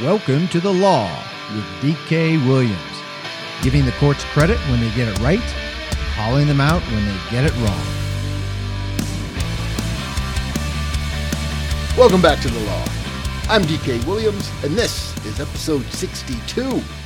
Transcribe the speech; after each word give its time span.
Welcome 0.00 0.48
to 0.48 0.58
the 0.58 0.72
law 0.72 1.06
with 1.54 1.64
DK 1.82 2.44
Williams, 2.46 2.80
giving 3.62 3.84
the 3.84 3.92
courts 3.92 4.24
credit 4.32 4.56
when 4.70 4.80
they 4.80 4.90
get 4.94 5.06
it 5.06 5.18
right, 5.18 5.38
calling 6.14 6.46
them 6.46 6.62
out 6.62 6.80
when 6.92 7.04
they 7.04 7.14
get 7.30 7.44
it 7.44 7.52
wrong. 7.56 7.84
Welcome 11.94 12.22
back 12.22 12.40
to 12.40 12.48
the 12.48 12.60
law. 12.60 12.84
I'm 13.50 13.64
DK 13.64 14.04
Williams, 14.06 14.50
and 14.64 14.74
this 14.74 15.14
is 15.26 15.38
episode 15.40 15.84
62. 15.84 16.62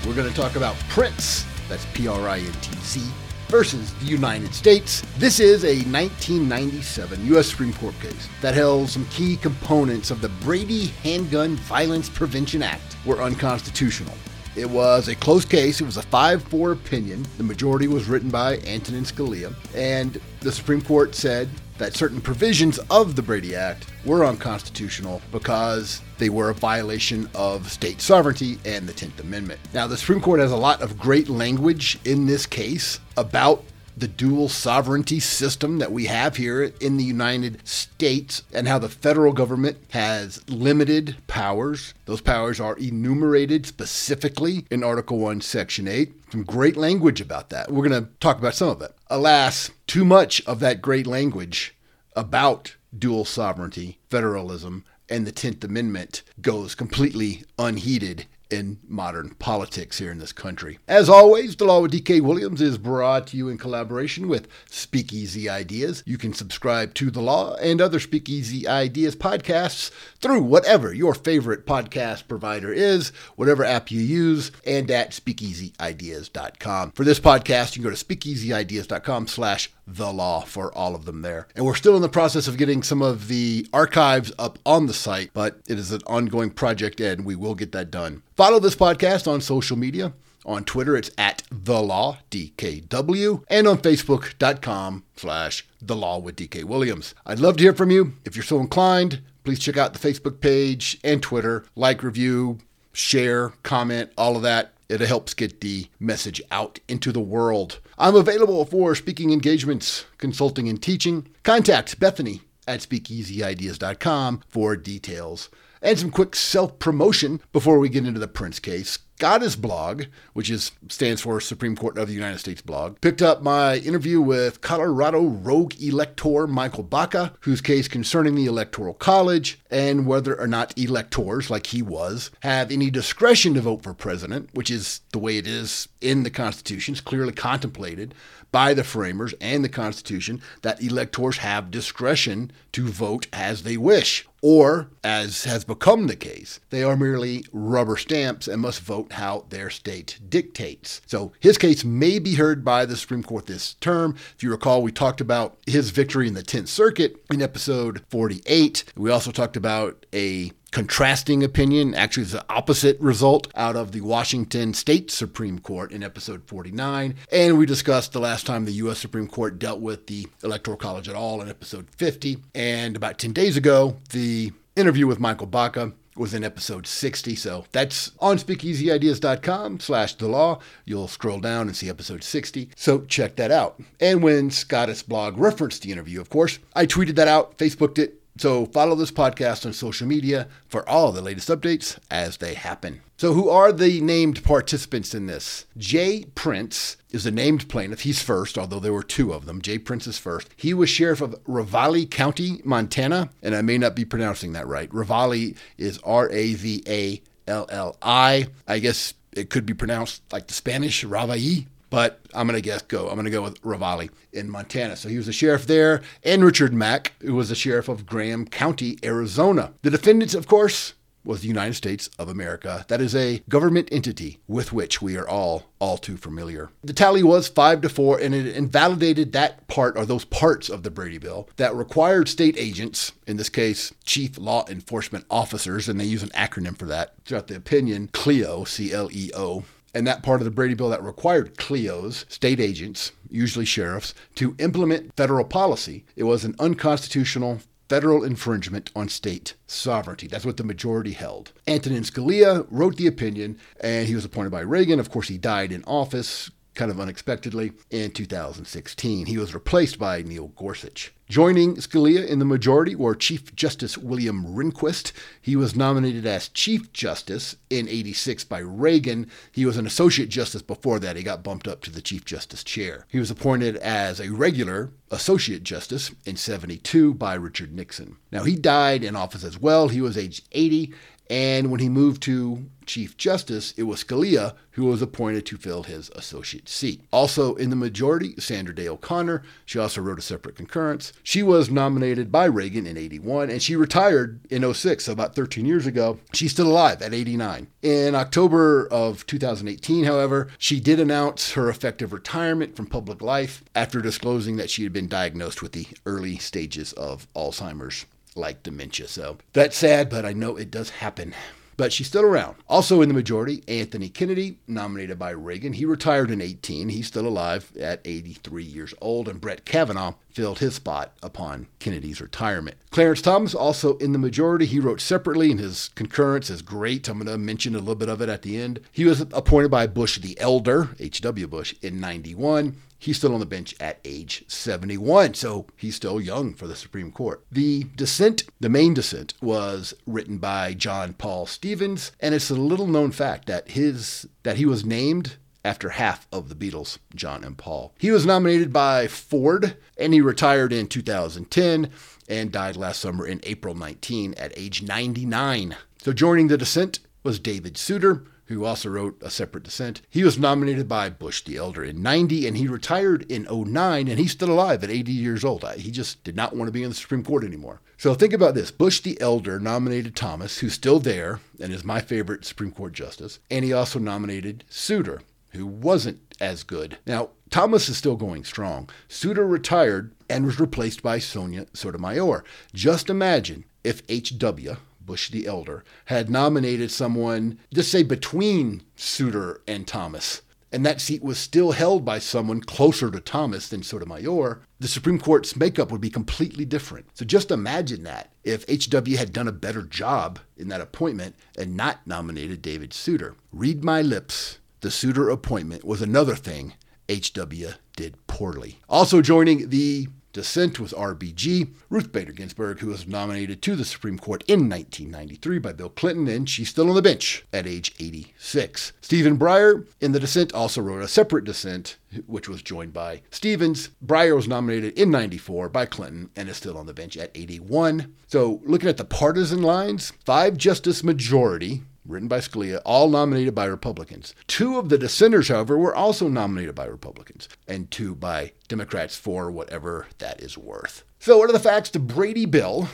We're 0.06 0.14
going 0.14 0.28
to 0.28 0.34
talk 0.34 0.54
about 0.54 0.76
Printz, 0.88 1.44
that's 1.68 1.86
P 1.86 2.06
R 2.06 2.28
I 2.28 2.38
N 2.38 2.52
T 2.62 2.76
Z, 2.76 3.02
versus 3.48 3.92
the 3.94 4.06
United 4.06 4.54
States. 4.54 5.02
This 5.18 5.40
is 5.40 5.64
a 5.64 5.76
1997 5.88 7.26
U.S. 7.26 7.48
Supreme 7.48 7.72
Court 7.74 7.98
case 8.00 8.28
that 8.42 8.54
held 8.54 8.88
some 8.88 9.06
key 9.06 9.36
components 9.36 10.10
of 10.10 10.20
the 10.20 10.28
Brady 10.28 10.86
Handgun 11.02 11.56
Violence 11.56 12.09
Prevention 12.09 12.62
Act 12.62 12.96
were 13.05 13.22
unconstitutional. 13.22 14.14
It 14.56 14.70
was 14.70 15.09
a 15.09 15.15
close 15.15 15.45
case. 15.45 15.83
It 15.83 15.84
was 15.84 15.98
a 15.98 16.02
5 16.02 16.42
4 16.45 16.73
opinion. 16.73 17.27
The 17.37 17.45
majority 17.45 17.88
was 17.88 18.09
written 18.09 18.30
by 18.30 18.56
Antonin 18.60 19.05
Scalia. 19.05 19.55
And 19.74 20.19
the 20.41 20.51
Supreme 20.51 20.80
Court 20.80 21.14
said 21.14 21.51
that 21.77 21.95
certain 21.95 22.23
provisions 22.23 22.78
of 22.91 23.16
the 23.16 23.23
Brady 23.23 23.55
Act 23.55 23.87
were 24.06 24.24
unconstitutional 24.24 25.20
because 25.30 26.00
they 26.16 26.30
were 26.30 26.48
a 26.48 26.55
violation 26.55 27.28
of 27.34 27.70
state 27.70 28.00
sovereignty 28.00 28.59
and 28.64 28.88
the 28.88 28.95
10th 28.95 29.20
Amendment. 29.20 29.61
Now, 29.74 29.87
the 29.87 29.97
Supreme 29.98 30.23
Court 30.23 30.41
has 30.41 30.52
a 30.52 30.56
lot 30.56 30.80
of 30.80 30.98
great 30.98 31.28
language 31.28 31.98
in 32.06 32.25
this 32.25 32.47
case 32.47 32.98
about 33.19 33.62
the 33.96 34.09
dual 34.09 34.48
sovereignty 34.48 35.18
system 35.18 35.78
that 35.78 35.91
we 35.91 36.05
have 36.05 36.36
here 36.36 36.73
in 36.80 36.98
the 36.98 37.05
United 37.05 37.66
States 37.66 38.42
and 38.52 38.69
how 38.69 38.78
the 38.78 38.88
federal 38.88 39.32
government 39.32 39.78
has 39.91 40.46
limited 40.50 41.16
powers. 41.27 41.95
Those 42.05 42.20
powers 42.20 42.60
are 42.60 42.77
enumerated 42.77 43.64
specifically 43.64 44.67
in 44.70 44.84
Article 44.84 45.19
1, 45.19 45.41
Section 45.41 45.89
8. 45.89 46.12
Some 46.30 46.44
great 46.44 46.77
language 46.77 47.20
about 47.20 47.48
that. 47.50 47.70
We're 47.70 47.89
going 47.89 48.05
to 48.05 48.11
talk 48.20 48.39
about 48.39 48.55
some 48.55 48.69
of 48.69 48.83
it. 48.83 48.94
Alas, 49.08 49.70
too 49.86 50.05
much 50.05 50.42
of 50.47 50.61
that 50.61 50.83
great 50.83 51.06
language 51.06 51.74
about 52.14 52.77
dual 52.97 53.24
sovereignty, 53.24 53.98
federalism, 54.11 54.84
and 55.08 55.27
the 55.27 55.33
10th 55.33 55.64
Amendment 55.64 56.22
goes 56.41 56.74
completely 56.74 57.44
unheeded 57.58 58.27
in 58.50 58.78
modern 58.86 59.34
politics 59.39 59.98
here 59.98 60.11
in 60.11 60.19
this 60.19 60.33
country. 60.33 60.78
As 60.86 61.08
always, 61.08 61.56
The 61.56 61.64
Law 61.64 61.80
with 61.80 61.92
DK 61.92 62.20
Williams 62.20 62.61
is 62.61 62.78
brought 62.78 63.27
to 63.28 63.36
you 63.36 63.48
in 63.48 63.58
collaboration 63.58 64.28
with 64.28 64.48
Speakeasy 64.70 65.48
Ideas. 65.48 66.02
You 66.06 66.19
can 66.19 66.33
subscribe 66.33 66.94
to 66.94 67.11
The 67.11 67.20
Law 67.20 67.55
and 67.56 67.80
other 67.80 68.00
Speakeasy 68.00 68.67
Ideas 68.67 69.17
podcasts 69.17 69.91
through 70.20 70.42
whatever 70.42 70.92
your 70.92 71.14
favorite 71.14 71.67
podcast 71.67 72.28
provider 72.28 72.72
is, 72.72 73.08
whatever 73.36 73.64
app 73.64 73.91
you 73.91 74.00
use, 74.00 74.52
and 74.64 74.91
at 74.91 75.11
speakeasyideas.com. 75.11 76.92
For 76.92 77.05
this 77.05 77.20
podcast, 77.20 77.77
you 77.77 77.83
can 77.83 77.91
go 77.91 77.97
to 77.97 78.05
speakeasyideas.com 78.05 79.27
slash 79.27 79.70
the 79.87 80.12
law 80.12 80.41
for 80.41 80.77
all 80.77 80.95
of 80.95 81.05
them 81.05 81.23
there. 81.23 81.47
And 81.55 81.65
we're 81.65 81.75
still 81.75 81.97
in 81.97 82.03
the 82.03 82.09
process 82.09 82.48
of 82.48 82.56
getting 82.56 82.83
some 82.83 83.03
of 83.03 83.29
the 83.29 83.67
archives 83.73 84.33
up 84.39 84.59
on 84.67 84.87
the 84.87 84.95
site, 84.95 85.31
but 85.33 85.61
it 85.69 85.79
is 85.79 85.92
an 85.92 86.03
ongoing 86.06 86.51
project 86.51 87.01
and 87.01 87.25
we 87.25 87.37
will 87.37 87.55
get 87.55 87.73
that 87.73 87.91
done. 87.91 88.23
Follow 88.37 88.59
this 88.59 88.77
podcast 88.77 89.31
on 89.31 89.41
social 89.41 89.77
media. 89.77 90.12
On 90.45 90.62
Twitter, 90.62 90.97
it's 90.97 91.11
at 91.19 91.42
the 91.51 91.83
law 91.83 92.19
DKW, 92.31 93.42
and 93.48 93.67
on 93.67 93.79
Facebook.com 93.79 95.03
slash 95.17 95.67
the 95.83 95.97
law 95.97 96.19
with 96.19 96.37
DK 96.37 96.62
Williams. 96.62 97.17
I'd 97.27 97.41
love 97.41 97.57
to 97.57 97.64
hear 97.64 97.73
from 97.73 97.91
you. 97.91 98.12
If 98.25 98.37
you're 98.37 98.45
so 98.45 98.61
inclined, 98.61 99.23
please 99.42 99.59
check 99.59 99.77
out 99.77 99.92
the 99.92 99.98
Facebook 99.98 100.41
page 100.41 100.98
and 101.03 101.20
Twitter. 101.20 101.64
Like, 101.75 102.05
review, 102.05 102.59
share, 102.92 103.55
comment, 103.64 104.12
all 104.17 104.37
of 104.37 104.42
that. 104.42 104.73
It 104.89 105.01
helps 105.01 105.34
get 105.34 105.61
the 105.61 105.89
message 105.98 106.41
out 106.51 106.79
into 106.89 107.12
the 107.12 107.20
world. 107.20 107.81
I'm 107.98 108.14
available 108.14 108.64
for 108.64 108.95
speaking 108.95 109.33
engagements, 109.33 110.05
consulting, 110.19 110.69
and 110.69 110.80
teaching. 110.80 111.29
Contact 111.42 111.98
Bethany 111.98 112.42
at 112.69 112.80
speakeasyideas.com 112.80 114.42
for 114.48 114.77
details. 114.77 115.48
And 115.83 115.98
some 115.98 116.11
quick 116.11 116.35
self 116.35 116.79
promotion 116.79 117.41
before 117.52 117.79
we 117.79 117.89
get 117.89 118.07
into 118.07 118.20
the 118.20 118.29
Printz 118.29 118.61
case. 118.61 118.98
SCOTUS 119.18 119.56
blog, 119.56 120.04
which 120.34 120.50
is 120.50 120.72
stands 120.90 121.22
for 121.22 121.40
Supreme 121.40 121.74
Court 121.74 121.96
of 121.96 122.06
the 122.06 122.12
United 122.14 122.38
States 122.38 122.60
blog, 122.60 123.00
picked 123.00 123.22
up 123.22 123.42
my 123.42 123.77
interview 123.78 124.20
with 124.20 124.60
Colorado 124.60 125.22
rogue 125.22 125.72
elector 125.80 126.46
Michael 126.46 126.82
Baca, 126.82 127.32
whose 127.40 127.62
case 127.62 127.88
concerning 127.88 128.34
the 128.34 128.44
Electoral 128.44 128.93
College 128.93 129.58
and 129.70 130.06
whether 130.06 130.38
or 130.38 130.46
not 130.46 130.76
electors, 130.78 131.49
like 131.49 131.69
he 131.69 131.81
was, 131.81 132.31
have 132.40 132.70
any 132.70 132.90
discretion 132.90 133.54
to 133.54 133.62
vote 133.62 133.82
for 133.82 133.94
president, 133.94 134.50
which 134.52 134.70
is 134.70 135.00
the 135.12 135.19
way 135.19 135.38
it 135.38 135.46
is 135.46 135.88
in 136.02 136.22
the 136.22 136.31
Constitution. 136.31 136.93
It's 136.93 137.00
clearly 137.00 137.32
contemplated 137.32 138.14
by 138.52 138.75
the 138.75 138.84
framers 138.84 139.34
and 139.40 139.64
the 139.64 139.69
Constitution 139.69 140.40
that 140.62 140.82
electors 140.82 141.38
have 141.38 141.70
discretion 141.70 142.50
to 142.72 142.87
vote 142.88 143.26
as 143.32 143.62
they 143.62 143.76
wish. 143.76 144.26
Or, 144.40 144.88
as 145.02 145.44
has 145.44 145.64
become 145.64 146.06
the 146.06 146.16
case, 146.16 146.60
they 146.70 146.82
are 146.82 146.96
merely 146.96 147.44
rubber 147.52 147.96
stamps 147.96 148.46
and 148.46 148.62
must 148.62 148.81
vote 148.81 149.06
how 149.12 149.46
their 149.49 149.70
state 149.70 150.19
dictates. 150.28 151.00
So 151.06 151.32
his 151.40 151.58
case 151.58 151.84
may 151.84 152.19
be 152.19 152.34
heard 152.34 152.64
by 152.64 152.87
the 152.87 152.96
Supreme 152.96 153.22
Court 153.22 153.46
this 153.46 153.75
term. 153.75 154.17
If 154.34 154.43
you 154.43 154.50
recall, 154.50 154.82
we 154.82 154.93
talked 154.93 155.20
about 155.20 155.56
his 155.67 155.90
victory 155.90 156.28
in 156.28 156.34
the 156.34 156.43
10th 156.43 156.69
Circuit 156.69 157.16
in 157.32 157.43
episode 157.43 158.02
48. 158.11 158.84
We 158.96 159.11
also 159.11 159.31
talked 159.31 159.56
about 159.56 160.06
a 160.12 160.52
contrasting 160.72 161.43
opinion. 161.43 161.94
Actually, 161.94 162.25
the 162.25 162.44
opposite 162.50 163.00
result 163.00 163.49
out 163.55 163.76
of 163.76 163.93
the 163.93 164.02
Washington 164.02 164.75
State 164.75 165.11
Supreme 165.11 165.58
Court 165.58 165.90
in 165.90 166.02
episode 166.02 166.43
49. 166.46 167.14
And 167.32 167.56
we 167.56 167.64
discussed 167.64 168.12
the 168.12 168.20
last 168.20 168.44
time 168.46 168.64
the 168.64 168.72
U.S. 168.72 168.99
Supreme 168.99 169.26
Court 169.26 169.58
dealt 169.58 169.81
with 169.81 170.06
the 170.06 170.26
Electoral 170.43 170.76
College 170.76 171.08
at 171.08 171.14
all 171.14 171.40
in 171.40 171.49
episode 171.49 171.88
50. 171.96 172.38
And 172.55 172.94
about 172.94 173.19
10 173.19 173.32
days 173.32 173.56
ago, 173.56 173.96
the 174.11 174.52
interview 174.76 175.06
with 175.06 175.19
Michael 175.19 175.46
Baca 175.46 175.93
was 176.16 176.34
in 176.34 176.44
episode 176.44 176.87
60. 176.87 177.34
So 177.34 177.64
that's 177.72 178.12
on 178.20 178.38
speakeasyideas.com 178.38 179.81
slash 179.81 180.14
the 180.14 180.28
law. 180.28 180.60
You'll 180.84 181.08
scroll 181.08 181.40
down 181.40 181.69
and 181.69 181.76
see 181.76 181.88
episode 181.88 182.22
60. 182.22 182.70
So 182.76 183.00
check 183.00 183.37
that 183.37 183.50
out. 183.50 183.81
And 184.00 184.22
when 184.22 184.50
SCOTUS 184.50 185.02
blog 185.02 185.38
referenced 185.38 185.82
the 185.82 185.93
interview, 185.93 186.20
of 186.20 186.31
course, 186.31 186.58
I 186.75 186.87
tweeted 186.87 187.16
that 187.16 187.28
out, 187.28 187.58
Facebooked 187.58 187.99
it. 187.99 188.20
So 188.38 188.66
follow 188.66 188.94
this 188.94 189.10
podcast 189.10 189.64
on 189.64 189.72
social 189.72 190.06
media 190.06 190.49
for 190.69 190.87
all 190.88 191.12
the 191.12 191.22
latest 191.22 191.49
updates 191.49 191.99
as 192.10 192.37
they 192.37 192.54
happen. 192.54 193.00
So 193.19 193.32
who 193.32 193.49
are 193.49 193.72
the 193.72 194.02
named 194.02 194.44
participants 194.44 195.14
in 195.14 195.25
this? 195.25 195.64
Jay 195.78 196.26
Printz 196.34 196.96
is 197.10 197.25
the 197.25 197.31
named 197.31 197.66
plaintiff. 197.66 198.00
He's 198.00 198.22
first, 198.22 198.58
although 198.58 198.78
there 198.78 198.93
were 198.93 199.02
two 199.02 199.32
of 199.32 199.46
them. 199.46 199.62
Jay 199.62 199.78
Printz 199.78 200.06
is 200.06 200.19
first. 200.19 200.50
He 200.54 200.75
was 200.75 200.90
sheriff 200.90 201.22
of 201.22 201.43
Ravalli 201.44 202.10
County, 202.10 202.60
Montana, 202.62 203.31
and 203.43 203.56
I 203.56 203.62
may 203.62 203.78
not 203.78 203.96
be 203.96 204.04
pronouncing 204.04 204.52
that 204.52 204.66
right. 204.66 204.90
Ravalli 204.90 205.56
is 205.78 205.99
R 206.04 206.31
A 206.31 206.52
V 206.52 206.82
A 206.87 207.22
L 207.50 207.66
L 207.70 207.96
I. 208.02 208.49
I 208.69 208.81
guess 208.81 209.14
it 209.32 209.48
could 209.48 209.64
be 209.64 209.72
pronounced 209.72 210.22
like 210.31 210.48
the 210.48 210.54
Spanish 210.54 211.02
Ravalli, 211.02 211.69
but 211.88 212.20
I'm 212.34 212.48
to 212.48 212.60
guess 212.60 212.82
go. 212.82 213.08
I'm 213.08 213.25
to 213.25 213.31
go 213.31 213.40
with 213.40 213.62
Ravalli 213.62 214.10
in 214.34 214.50
Montana. 214.50 214.94
So 214.94 215.08
he 215.08 215.16
was 215.16 215.25
the 215.25 215.32
sheriff 215.32 215.66
there, 215.66 216.02
and 216.22 216.44
Richard 216.44 216.75
Mack, 216.75 217.14
who 217.22 217.34
was 217.34 217.48
the 217.48 217.54
sheriff 217.54 217.88
of 217.88 218.04
Graham 218.04 218.44
County, 218.44 218.98
Arizona. 219.02 219.72
The 219.81 219.90
defendants, 219.90 220.34
of 220.34 220.46
course, 220.46 220.93
was 221.26 221.41
the 221.41 221.49
United 221.49 221.75
States 221.75 222.09
of 222.19 222.29
America. 222.29 222.85
That 222.88 223.00
is 223.00 223.14
a 223.14 223.43
government 223.49 223.88
entity 223.93 224.38
with 224.47 224.73
which 224.73 225.03
we 225.03 225.17
are 225.17 225.29
all 225.29 225.64
all 225.79 225.99
too 225.99 226.17
familiar. 226.17 226.70
The 226.82 226.93
tally 226.93 227.23
was 227.23 227.49
5 227.49 227.82
to 227.82 227.88
4 227.88 228.19
and 228.20 228.35
it 228.35 228.56
invalidated 228.56 229.32
that 229.32 229.69
part 229.69 229.99
or 229.99 230.06
those 230.06 230.25
parts 230.25 230.70
of 230.70 230.82
the 230.82 230.91
Brady 230.91 231.19
bill 231.19 231.49
that 231.56 231.75
required 231.75 232.29
state 232.29 232.56
agents, 232.56 233.12
in 233.26 233.37
this 233.37 233.50
case 233.50 233.93
chief 234.05 234.38
law 234.38 234.64
enforcement 234.69 235.26
officers 235.31 235.88
and 235.88 236.00
they 236.00 236.05
use 236.05 236.23
an 236.23 236.31
acronym 236.31 236.78
for 236.78 236.87
that 236.87 237.14
throughout 237.25 237.49
the 237.49 237.56
opinion, 237.56 238.08
CLEO, 238.08 238.67
C 238.67 238.93
L 238.93 239.11
E 239.12 239.31
O, 239.34 239.64
and 239.96 240.06
that 240.06 240.22
part 240.22 240.40
of 240.40 240.44
the 240.44 240.50
Brady 240.50 240.75
Bill 240.75 240.90
that 240.90 241.02
required 241.02 241.56
CLEOs, 241.56 242.31
state 242.31 242.61
agents, 242.61 243.12
usually 243.31 243.64
sheriffs, 243.64 244.14
to 244.34 244.55
implement 244.58 245.17
federal 245.17 245.44
policy. 245.44 246.05
It 246.17 246.25
was 246.25 246.44
an 246.44 246.55
unconstitutional 246.58 247.61
federal 247.88 248.24
infringement 248.24 248.90
on 248.94 249.08
state 249.08 249.54
sovereignty. 249.66 250.26
That's 250.26 250.44
what 250.44 250.56
the 250.56 250.64
majority 250.64 251.12
held. 251.12 251.52
Antonin 251.66 252.02
Scalia 252.02 252.66
wrote 252.70 252.96
the 252.96 253.06
opinion, 253.06 253.58
and 253.80 254.08
he 254.08 254.14
was 254.14 254.24
appointed 254.24 254.50
by 254.50 254.60
Reagan. 254.60 255.00
Of 255.00 255.10
course, 255.10 255.28
he 255.28 255.38
died 255.38 255.72
in 255.72 255.84
office 255.84 256.50
kind 256.76 256.90
of 256.90 257.00
unexpectedly 257.00 257.73
in 257.90 258.12
2016. 258.12 259.26
He 259.26 259.38
was 259.38 259.55
replaced 259.55 259.99
by 259.99 260.23
Neil 260.23 260.49
Gorsuch. 260.49 261.12
Joining 261.28 261.75
Scalia 261.75 262.25
in 262.25 262.38
the 262.38 262.44
majority 262.44 262.94
were 262.94 263.17
Chief 263.17 263.52
Justice 263.56 263.99
William 263.99 264.44
Rehnquist. 264.44 265.11
He 265.43 265.56
was 265.56 265.75
nominated 265.75 266.25
as 266.25 266.49
Chief 266.50 266.93
Justice 266.93 267.56
in 267.69 267.88
86 267.88 268.44
by 268.44 268.61
Reagan. 268.61 269.28
He 269.50 269.67
was 269.67 269.76
an 269.76 269.87
Associate 269.87 270.28
Justice 270.28 270.62
before 270.62 271.00
that. 271.00 271.17
He 271.17 271.25
got 271.25 271.43
bumped 271.43 271.67
up 271.67 271.82
to 271.82 271.90
the 271.90 272.00
Chief 272.00 272.25
Justice 272.25 272.62
chair. 272.62 273.06
He 273.08 273.19
was 273.19 273.32
appointed 273.32 273.76
as 273.79 274.20
a 274.20 274.31
regular 274.31 274.93
Associate 275.11 275.64
Justice 275.64 276.12
in 276.25 276.37
72 276.37 277.14
by 277.14 277.34
Richard 277.34 277.75
Nixon. 277.75 278.19
Now, 278.31 278.44
he 278.44 278.55
died 278.55 279.02
in 279.02 279.17
office 279.17 279.43
as 279.43 279.58
well. 279.58 279.88
He 279.88 280.00
was 280.00 280.17
age 280.17 280.43
80 280.52 280.94
and 281.28 281.70
when 281.70 281.81
he 281.81 281.88
moved 281.88 282.23
to 282.23 282.67
Chief 282.87 283.17
Justice, 283.17 283.75
it 283.76 283.82
was 283.82 284.05
Scalia 284.05 284.55
who 284.73 284.84
was 284.84 285.02
appointed 285.02 285.44
to 285.46 285.56
fill 285.56 285.82
his 285.82 286.11
associate 286.11 286.69
seat. 286.69 287.02
Also 287.11 287.55
in 287.55 287.70
the 287.70 287.76
majority, 287.76 288.34
Sandra 288.38 288.75
Day 288.75 288.88
O'Connor. 288.88 289.43
She 289.64 289.78
also 289.78 290.00
wrote 290.00 290.19
a 290.19 290.23
separate 290.23 290.55
concurrence. 290.55 291.12
She 291.23 291.43
was 291.43 291.70
nominated 291.70 292.31
by 292.31 292.44
Reagan 292.44 292.87
in 292.87 292.96
81 292.96 293.50
and 293.50 293.62
she 293.62 293.75
retired 293.75 294.40
in 294.50 294.73
06, 294.73 295.05
so 295.05 295.12
about 295.12 295.34
13 295.34 295.67
years 295.67 295.87
ago. 295.87 296.19
She's 296.32 296.52
still 296.52 296.69
alive 296.69 297.02
at 297.02 297.14
89. 297.14 297.67
In 297.82 298.14
October 298.14 298.87
of 298.87 299.26
2018, 299.26 300.05
however, 300.05 300.49
she 300.58 300.79
did 300.79 301.00
announce 301.00 301.52
her 301.52 301.69
effective 301.69 302.12
retirement 302.12 302.76
from 302.76 302.87
public 302.87 303.20
life 303.20 303.64
after 303.75 304.00
disclosing 304.00 304.56
that 304.56 304.70
she 304.70 304.84
had 304.84 304.93
been 304.93 305.08
diagnosed 305.08 305.62
with 305.62 305.72
the 305.72 305.87
early 306.05 306.37
stages 306.37 306.93
of 306.93 307.26
Alzheimer's 307.34 308.06
like 308.36 308.62
dementia. 308.62 309.08
So 309.08 309.38
that's 309.52 309.76
sad, 309.76 310.08
but 310.08 310.24
I 310.24 310.32
know 310.32 310.56
it 310.56 310.70
does 310.70 310.90
happen. 310.90 311.34
But 311.76 311.92
she's 311.92 312.06
still 312.06 312.22
around. 312.22 312.56
Also 312.68 313.02
in 313.02 313.08
the 313.08 313.14
majority, 313.14 313.62
Anthony 313.68 314.08
Kennedy, 314.08 314.58
nominated 314.66 315.18
by 315.18 315.30
Reagan. 315.30 315.74
He 315.74 315.84
retired 315.84 316.30
in 316.30 316.40
18. 316.40 316.88
He's 316.88 317.06
still 317.06 317.26
alive 317.26 317.70
at 317.78 318.00
83 318.04 318.64
years 318.64 318.94
old. 319.00 319.28
And 319.28 319.40
Brett 319.40 319.66
Kavanaugh 319.66 320.14
filled 320.36 320.58
his 320.58 320.74
spot 320.74 321.16
upon 321.22 321.66
Kennedy's 321.78 322.20
retirement. 322.20 322.76
Clarence 322.90 323.22
Thomas, 323.22 323.54
also 323.54 323.96
in 323.96 324.12
the 324.12 324.18
majority, 324.18 324.66
he 324.66 324.78
wrote 324.78 325.00
separately, 325.00 325.50
and 325.50 325.58
his 325.58 325.88
concurrence 325.94 326.50
is 326.50 326.60
great. 326.60 327.08
I'm 327.08 327.16
going 327.16 327.26
to 327.26 327.38
mention 327.38 327.74
a 327.74 327.78
little 327.78 327.94
bit 327.94 328.10
of 328.10 328.20
it 328.20 328.28
at 328.28 328.42
the 328.42 328.60
end. 328.60 328.80
He 328.92 329.06
was 329.06 329.22
appointed 329.22 329.70
by 329.70 329.86
Bush 329.86 330.18
the 330.18 330.38
Elder, 330.38 330.90
H.W. 331.00 331.46
Bush, 331.46 331.74
in 331.80 332.00
91. 332.00 332.76
He's 332.98 333.16
still 333.16 333.32
on 333.32 333.40
the 333.40 333.46
bench 333.46 333.74
at 333.80 333.98
age 334.04 334.44
71, 334.46 335.32
so 335.32 335.68
he's 335.74 335.96
still 335.96 336.20
young 336.20 336.52
for 336.52 336.66
the 336.66 336.76
Supreme 336.76 337.12
Court. 337.12 337.42
The 337.50 337.84
dissent, 337.96 338.44
the 338.60 338.68
main 338.68 338.92
dissent, 338.92 339.32
was 339.40 339.94
written 340.06 340.36
by 340.36 340.74
John 340.74 341.14
Paul 341.14 341.46
Stevens, 341.46 342.12
and 342.20 342.34
it's 342.34 342.50
a 342.50 342.54
little 342.54 342.86
known 342.86 343.10
fact 343.10 343.46
that 343.46 343.70
his 343.70 344.28
that 344.42 344.56
he 344.56 344.66
was 344.66 344.84
named 344.84 345.36
after 345.66 345.90
half 345.90 346.28
of 346.32 346.48
the 346.48 346.54
Beatles, 346.54 346.98
John 347.14 347.42
and 347.42 347.58
Paul. 347.58 347.92
He 347.98 348.12
was 348.12 348.24
nominated 348.24 348.72
by 348.72 349.08
Ford, 349.08 349.76
and 349.98 350.14
he 350.14 350.20
retired 350.20 350.72
in 350.72 350.86
2010 350.86 351.90
and 352.28 352.52
died 352.52 352.76
last 352.76 353.00
summer 353.00 353.26
in 353.26 353.40
April 353.42 353.74
19 353.74 354.34
at 354.34 354.56
age 354.56 354.82
99. 354.82 355.76
So 355.98 356.12
joining 356.12 356.48
the 356.48 356.56
dissent 356.56 357.00
was 357.24 357.40
David 357.40 357.76
Souter, 357.76 358.24
who 358.44 358.64
also 358.64 358.88
wrote 358.88 359.20
A 359.22 359.30
Separate 359.30 359.64
Dissent. 359.64 360.02
He 360.08 360.22
was 360.22 360.38
nominated 360.38 360.86
by 360.86 361.10
Bush 361.10 361.42
the 361.42 361.56
Elder 361.56 361.82
in 361.82 362.00
90 362.00 362.46
and 362.46 362.56
he 362.56 362.69
retired 362.69 363.30
in 363.30 363.46
09 363.50 364.06
and 364.06 364.19
he's 364.20 364.30
still 364.30 364.52
alive 364.52 364.84
at 364.84 364.90
80 364.90 365.10
years 365.10 365.44
old. 365.44 365.69
He 365.72 365.90
just 365.90 366.22
did 366.22 366.36
not 366.36 366.54
want 366.54 366.69
to 366.69 366.72
be 366.72 366.84
in 366.84 366.90
the 366.90 366.94
Supreme 366.94 367.24
Court 367.24 367.42
anymore. 367.42 367.80
So 367.98 368.14
think 368.14 368.32
about 368.32 368.54
this 368.54 368.70
Bush 368.70 369.00
the 369.00 369.20
Elder 369.20 369.58
nominated 369.58 370.14
Thomas, 370.14 370.58
who's 370.58 370.74
still 370.74 371.00
there 371.00 371.40
and 371.58 371.72
is 371.72 371.82
my 371.82 372.00
favorite 372.00 372.44
Supreme 372.44 372.70
Court 372.70 372.92
justice, 372.92 373.40
and 373.50 373.64
he 373.64 373.72
also 373.72 373.98
nominated 373.98 374.64
Souter, 374.69 375.22
who 375.56 375.67
wasn't 375.67 376.20
as 376.41 376.62
good. 376.62 376.99
Now, 377.06 377.31
Thomas 377.50 377.88
is 377.88 377.97
still 377.97 378.17
going 378.17 378.44
strong. 378.44 378.88
Souter 379.08 379.47
retired 379.47 380.12
and 380.29 380.44
was 380.44 380.61
replaced 380.61 381.03
by 381.03 381.19
Sonia 381.19 381.67
Sotomayor. 381.73 382.44
Just 382.75 383.11
imagine 383.11 383.64
if 383.85 384.03
H.W., 384.08 384.76
Bush 385.00 385.31
the 385.31 385.47
Elder, 385.47 385.85
had 386.06 386.29
nominated 386.29 386.91
someone, 386.91 387.58
just 387.73 387.91
say 387.91 388.03
between 388.03 388.82
Souter 388.97 389.61
and 389.69 389.87
Thomas, 389.87 390.43
and 390.73 390.85
that 390.85 391.00
seat 391.00 391.23
was 391.23 391.38
still 391.38 391.73
held 391.73 392.05
by 392.05 392.19
someone 392.19 392.61
closer 392.61 393.11
to 393.11 393.20
Thomas 393.20 393.69
than 393.69 393.85
Sotomayor, 393.85 394.61
the 394.81 394.88
Supreme 394.88 395.19
Court's 395.19 395.56
makeup 395.56 395.93
would 395.93 396.00
be 396.00 396.11
completely 396.11 396.64
different. 396.64 397.06
So 397.14 397.25
just 397.25 397.50
imagine 397.53 398.03
that 398.03 398.32
if 398.43 398.64
H.W. 398.69 399.17
had 399.17 399.32
done 399.32 399.49
a 399.49 399.53
better 399.53 399.82
job 399.82 400.41
in 400.56 400.69
that 400.69 400.81
appointment 400.81 401.37
and 401.56 401.76
not 401.76 402.06
nominated 402.06 402.61
David 402.61 402.93
Souter. 402.93 403.37
Read 403.53 403.85
my 403.85 404.03
lips. 404.03 404.58
The 404.81 404.90
Souter 404.90 405.31
appointment 405.31 405.84
was 405.84 406.02
another 406.02 406.37
thing 406.37 406.75
H.W. 407.08 407.70
did 407.96 408.26
poorly. 408.26 408.81
Also 408.88 409.23
joining 409.23 409.70
the 409.70 410.08
dissent 410.37 410.78
was 410.78 410.93
RBG, 410.93 411.73
Ruth 411.88 412.12
Bader 412.12 412.32
Ginsburg, 412.32 412.81
who 412.81 412.88
was 412.88 413.06
nominated 413.06 413.62
to 413.62 413.75
the 413.75 413.87
Supreme 413.87 414.19
Court 414.19 414.44
in 414.46 414.69
1993 414.69 415.58
by 415.61 415.73
Bill 415.73 415.88
Clinton, 415.88 416.28
and 416.28 416.46
she's 416.46 416.69
still 416.69 416.90
on 416.90 416.94
the 416.94 417.00
bench 417.00 417.46
at 417.55 417.67
age 417.67 417.94
86. 417.99 418.93
Stephen 419.00 419.38
Breyer, 419.38 419.87
in 419.99 420.12
the 420.12 420.20
dissent, 420.20 420.52
also 420.52 420.82
wrote 420.82 421.02
a 421.02 421.08
separate 421.08 421.44
dissent, 421.44 421.96
which 422.26 422.50
was 422.50 422.61
joined 422.61 422.93
by 422.93 423.22
Stevens. 423.31 423.88
Breyer 424.05 424.37
was 424.37 424.46
nominated 424.46 424.99
in 424.99 425.11
94 425.11 425.70
by 425.70 425.87
Clinton 425.87 426.29
and 426.37 426.50
is 426.50 426.58
still 426.58 426.76
on 426.76 426.84
the 426.84 426.93
bench 426.93 427.17
at 427.17 427.31
81. 427.34 428.14
So, 428.26 428.61
looking 428.67 428.90
at 428.90 428.99
the 428.99 429.06
partisan 429.06 429.62
lines, 429.62 430.12
five 430.26 430.58
justice 430.58 431.02
majority 431.02 431.81
written 432.06 432.29
by 432.29 432.38
Scalia, 432.38 432.81
all 432.85 433.08
nominated 433.08 433.55
by 433.55 433.64
Republicans. 433.64 434.35
Two 434.47 434.79
of 434.79 434.88
the 434.88 434.99
dissenters, 434.99 435.49
however, 435.49 435.76
were 435.79 435.94
also 435.94 436.29
nominated 436.29 436.75
by 436.75 436.85
Republicans, 436.85 437.49
and 437.67 437.91
two 437.91 438.14
by 438.14 438.53
Democrats 438.69 439.17
for 439.17 439.50
whatever 439.50 440.06
that 440.19 440.41
is 440.41 440.56
worth. 440.56 441.05
So, 441.19 441.38
what 441.38 441.50
are 441.50 441.53
the 441.53 441.58
facts? 441.58 441.91
The 441.91 441.99
Brady 441.99 442.47
Bill, 442.47 442.88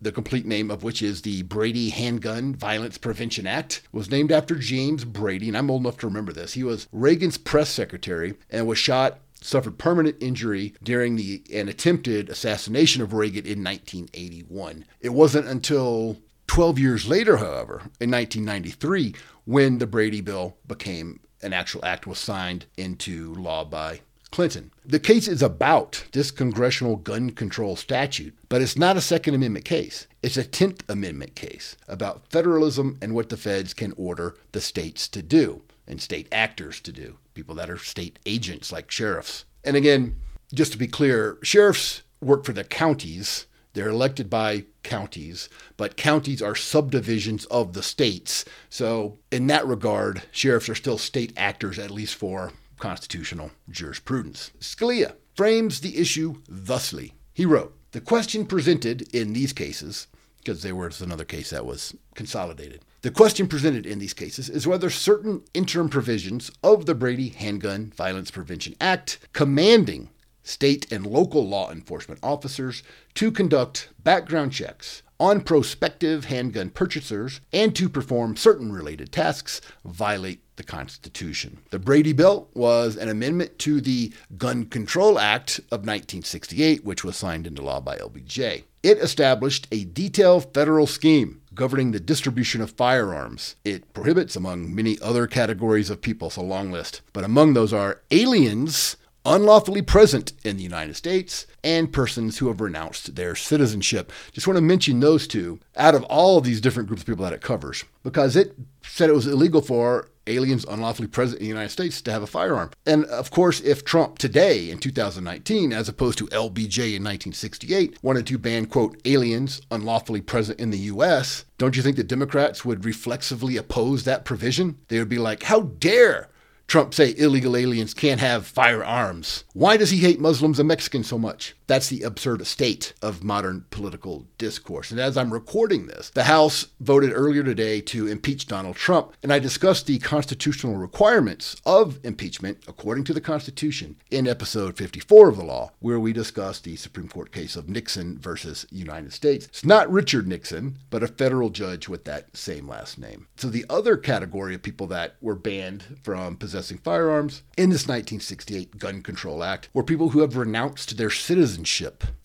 the 0.00 0.12
complete 0.12 0.46
name 0.46 0.70
of 0.70 0.82
which 0.82 1.02
is 1.02 1.22
the 1.22 1.42
Brady 1.42 1.90
Handgun 1.90 2.54
Violence 2.54 2.98
Prevention 2.98 3.46
Act, 3.46 3.82
was 3.92 4.10
named 4.10 4.32
after 4.32 4.54
James 4.54 5.04
Brady, 5.04 5.48
and 5.48 5.56
I'm 5.56 5.70
old 5.70 5.82
enough 5.82 5.98
to 5.98 6.06
remember 6.06 6.32
this. 6.32 6.54
He 6.54 6.64
was 6.64 6.88
Reagan's 6.92 7.38
press 7.38 7.70
secretary 7.70 8.34
and 8.50 8.66
was 8.66 8.78
shot 8.78 9.20
suffered 9.40 9.78
permanent 9.78 10.16
injury 10.20 10.74
during 10.82 11.16
the 11.16 11.42
an 11.52 11.68
attempted 11.68 12.28
assassination 12.28 13.02
of 13.02 13.12
Reagan 13.12 13.46
in 13.46 13.62
1981. 13.62 14.84
It 15.00 15.10
wasn't 15.10 15.46
until 15.46 16.18
12 16.48 16.78
years 16.78 17.06
later, 17.06 17.36
however, 17.36 17.82
in 18.00 18.10
1993, 18.10 19.14
when 19.44 19.78
the 19.78 19.86
Brady 19.86 20.20
Bill 20.20 20.56
became 20.66 21.20
an 21.42 21.52
actual 21.52 21.84
act 21.84 22.06
was 22.06 22.18
signed 22.18 22.66
into 22.76 23.32
law 23.34 23.64
by 23.64 24.00
Clinton. 24.30 24.70
The 24.84 24.98
case 24.98 25.28
is 25.28 25.42
about 25.42 26.04
this 26.12 26.30
congressional 26.30 26.96
gun 26.96 27.30
control 27.30 27.76
statute, 27.76 28.36
but 28.48 28.60
it's 28.60 28.76
not 28.76 28.96
a 28.96 29.00
Second 29.00 29.34
Amendment 29.34 29.64
case. 29.64 30.06
It's 30.22 30.36
a 30.36 30.44
10th 30.44 30.80
Amendment 30.88 31.34
case 31.34 31.76
about 31.86 32.26
federalism 32.30 32.98
and 33.00 33.14
what 33.14 33.28
the 33.28 33.36
feds 33.36 33.72
can 33.72 33.94
order 33.96 34.36
the 34.52 34.60
states 34.60 35.08
to 35.08 35.22
do 35.22 35.62
and 35.86 36.00
state 36.00 36.28
actors 36.32 36.80
to 36.80 36.92
do, 36.92 37.16
people 37.34 37.54
that 37.54 37.70
are 37.70 37.78
state 37.78 38.18
agents 38.26 38.72
like 38.72 38.90
sheriffs. 38.90 39.44
And 39.64 39.76
again, 39.76 40.16
just 40.52 40.72
to 40.72 40.78
be 40.78 40.88
clear, 40.88 41.38
sheriffs 41.42 42.02
work 42.20 42.44
for 42.44 42.52
the 42.52 42.64
counties 42.64 43.46
they're 43.78 43.88
elected 43.90 44.28
by 44.28 44.64
counties, 44.82 45.48
but 45.76 45.96
counties 45.96 46.42
are 46.42 46.56
subdivisions 46.56 47.44
of 47.44 47.74
the 47.74 47.82
states. 47.84 48.44
So, 48.68 49.18
in 49.30 49.46
that 49.46 49.64
regard, 49.68 50.22
sheriffs 50.32 50.68
are 50.68 50.74
still 50.74 50.98
state 50.98 51.32
actors, 51.36 51.78
at 51.78 51.92
least 51.92 52.16
for 52.16 52.50
constitutional 52.80 53.52
jurisprudence. 53.70 54.50
Scalia 54.58 55.14
frames 55.36 55.78
the 55.78 55.96
issue 55.96 56.42
thusly. 56.48 57.14
He 57.32 57.46
wrote 57.46 57.72
The 57.92 58.00
question 58.00 58.46
presented 58.46 59.14
in 59.14 59.32
these 59.32 59.52
cases, 59.52 60.08
because 60.38 60.64
there 60.64 60.74
was 60.74 61.00
another 61.00 61.24
case 61.24 61.50
that 61.50 61.64
was 61.64 61.94
consolidated. 62.16 62.80
The 63.02 63.12
question 63.12 63.46
presented 63.46 63.86
in 63.86 64.00
these 64.00 64.12
cases 64.12 64.50
is 64.50 64.66
whether 64.66 64.90
certain 64.90 65.44
interim 65.54 65.88
provisions 65.88 66.50
of 66.64 66.86
the 66.86 66.96
Brady 66.96 67.28
Handgun 67.28 67.92
Violence 67.94 68.32
Prevention 68.32 68.74
Act 68.80 69.20
commanding 69.32 70.10
state 70.48 70.90
and 70.90 71.06
local 71.06 71.46
law 71.46 71.70
enforcement 71.70 72.18
officers 72.22 72.82
to 73.14 73.30
conduct 73.30 73.90
background 74.02 74.52
checks 74.52 75.02
on 75.20 75.40
prospective 75.40 76.26
handgun 76.26 76.70
purchasers 76.70 77.40
and 77.52 77.74
to 77.74 77.88
perform 77.88 78.36
certain 78.36 78.72
related 78.72 79.12
tasks 79.12 79.60
violate 79.84 80.40
the 80.56 80.62
Constitution. 80.62 81.58
The 81.70 81.78
Brady 81.78 82.12
Bill 82.12 82.48
was 82.54 82.96
an 82.96 83.08
amendment 83.08 83.58
to 83.60 83.80
the 83.80 84.12
Gun 84.36 84.66
Control 84.66 85.18
Act 85.18 85.58
of 85.70 85.80
1968, 85.80 86.84
which 86.84 87.04
was 87.04 87.16
signed 87.16 87.46
into 87.46 87.62
law 87.62 87.80
by 87.80 87.96
LBJ. 87.96 88.64
It 88.82 88.98
established 88.98 89.66
a 89.72 89.84
detailed 89.84 90.52
federal 90.54 90.86
scheme 90.86 91.42
governing 91.54 91.90
the 91.90 92.00
distribution 92.00 92.60
of 92.60 92.70
firearms. 92.70 93.56
It 93.64 93.92
prohibits, 93.92 94.36
among 94.36 94.72
many 94.72 94.98
other 95.00 95.26
categories 95.26 95.90
of 95.90 96.00
people, 96.00 96.32
a 96.36 96.40
long 96.40 96.70
list, 96.70 97.00
but 97.12 97.24
among 97.24 97.54
those 97.54 97.72
are 97.72 98.00
aliens 98.12 98.96
unlawfully 99.28 99.82
present 99.82 100.32
in 100.42 100.56
the 100.56 100.62
United 100.62 100.94
States 100.94 101.46
and 101.62 101.92
persons 101.92 102.38
who 102.38 102.48
have 102.48 102.62
renounced 102.62 103.14
their 103.14 103.34
citizenship. 103.34 104.10
Just 104.32 104.46
want 104.46 104.56
to 104.56 104.62
mention 104.62 105.00
those 105.00 105.28
two 105.28 105.60
out 105.76 105.94
of 105.94 106.02
all 106.04 106.38
of 106.38 106.44
these 106.44 106.62
different 106.62 106.88
groups 106.88 107.02
of 107.02 107.06
people 107.06 107.24
that 107.24 107.34
it 107.34 107.42
covers 107.42 107.84
because 108.02 108.36
it 108.36 108.56
said 108.82 109.10
it 109.10 109.14
was 109.14 109.26
illegal 109.26 109.60
for 109.60 110.08
aliens 110.26 110.64
unlawfully 110.64 111.08
present 111.08 111.40
in 111.40 111.44
the 111.44 111.48
United 111.48 111.68
States 111.68 112.00
to 112.00 112.10
have 112.10 112.22
a 112.22 112.26
firearm. 112.26 112.70
And 112.86 113.04
of 113.06 113.30
course, 113.30 113.60
if 113.60 113.84
Trump 113.84 114.16
today 114.16 114.70
in 114.70 114.78
2019, 114.78 115.74
as 115.74 115.90
opposed 115.90 116.18
to 116.18 116.26
LBJ 116.28 116.78
in 116.96 117.04
1968, 117.04 117.98
wanted 118.02 118.26
to 118.26 118.38
ban, 118.38 118.66
quote, 118.66 118.98
aliens 119.04 119.60
unlawfully 119.70 120.22
present 120.22 120.58
in 120.58 120.70
the 120.70 120.78
U.S., 120.78 121.44
don't 121.58 121.76
you 121.76 121.82
think 121.82 121.96
the 121.96 122.04
Democrats 122.04 122.64
would 122.64 122.84
reflexively 122.84 123.58
oppose 123.58 124.04
that 124.04 124.24
provision? 124.24 124.78
They 124.88 124.98
would 124.98 125.08
be 125.08 125.18
like, 125.18 125.42
how 125.44 125.60
dare 125.60 126.28
Trump 126.68 126.92
say 126.92 127.14
illegal 127.16 127.56
aliens 127.56 127.94
can't 127.94 128.20
have 128.20 128.46
firearms. 128.46 129.44
Why 129.54 129.78
does 129.78 129.90
he 129.90 129.98
hate 129.98 130.20
Muslims 130.20 130.58
and 130.58 130.68
Mexicans 130.68 131.08
so 131.08 131.18
much? 131.18 131.54
That's 131.68 131.88
the 131.90 132.02
absurd 132.02 132.46
state 132.46 132.94
of 133.02 133.22
modern 133.22 133.66
political 133.68 134.26
discourse. 134.38 134.90
And 134.90 134.98
as 134.98 135.18
I'm 135.18 135.34
recording 135.34 135.86
this, 135.86 136.08
the 136.08 136.24
House 136.24 136.68
voted 136.80 137.12
earlier 137.12 137.42
today 137.42 137.82
to 137.82 138.06
impeach 138.06 138.46
Donald 138.46 138.76
Trump, 138.76 139.12
and 139.22 139.30
I 139.30 139.38
discussed 139.38 139.86
the 139.86 139.98
constitutional 139.98 140.76
requirements 140.76 141.56
of 141.66 142.00
impeachment 142.02 142.64
according 142.66 143.04
to 143.04 143.12
the 143.12 143.20
Constitution 143.20 143.96
in 144.10 144.26
episode 144.26 144.78
54 144.78 145.28
of 145.28 145.36
the 145.36 145.44
law, 145.44 145.70
where 145.78 146.00
we 146.00 146.14
discussed 146.14 146.64
the 146.64 146.76
Supreme 146.76 147.08
Court 147.08 147.32
case 147.32 147.54
of 147.54 147.68
Nixon 147.68 148.18
versus 148.18 148.66
United 148.70 149.12
States. 149.12 149.44
It's 149.44 149.64
not 149.64 149.92
Richard 149.92 150.26
Nixon, 150.26 150.78
but 150.88 151.02
a 151.02 151.06
federal 151.08 151.50
judge 151.50 151.86
with 151.86 152.06
that 152.06 152.34
same 152.34 152.66
last 152.66 152.98
name. 152.98 153.28
So 153.36 153.50
the 153.50 153.66
other 153.68 153.98
category 153.98 154.54
of 154.54 154.62
people 154.62 154.86
that 154.86 155.16
were 155.20 155.34
banned 155.34 155.98
from 156.02 156.36
possessing 156.36 156.78
firearms 156.78 157.42
in 157.58 157.68
this 157.68 157.86
1968 157.86 158.78
Gun 158.78 159.02
Control 159.02 159.44
Act 159.44 159.68
were 159.74 159.82
people 159.82 160.08
who 160.10 160.20
have 160.20 160.34
renounced 160.34 160.96
their 160.96 161.10
citizenship. 161.10 161.57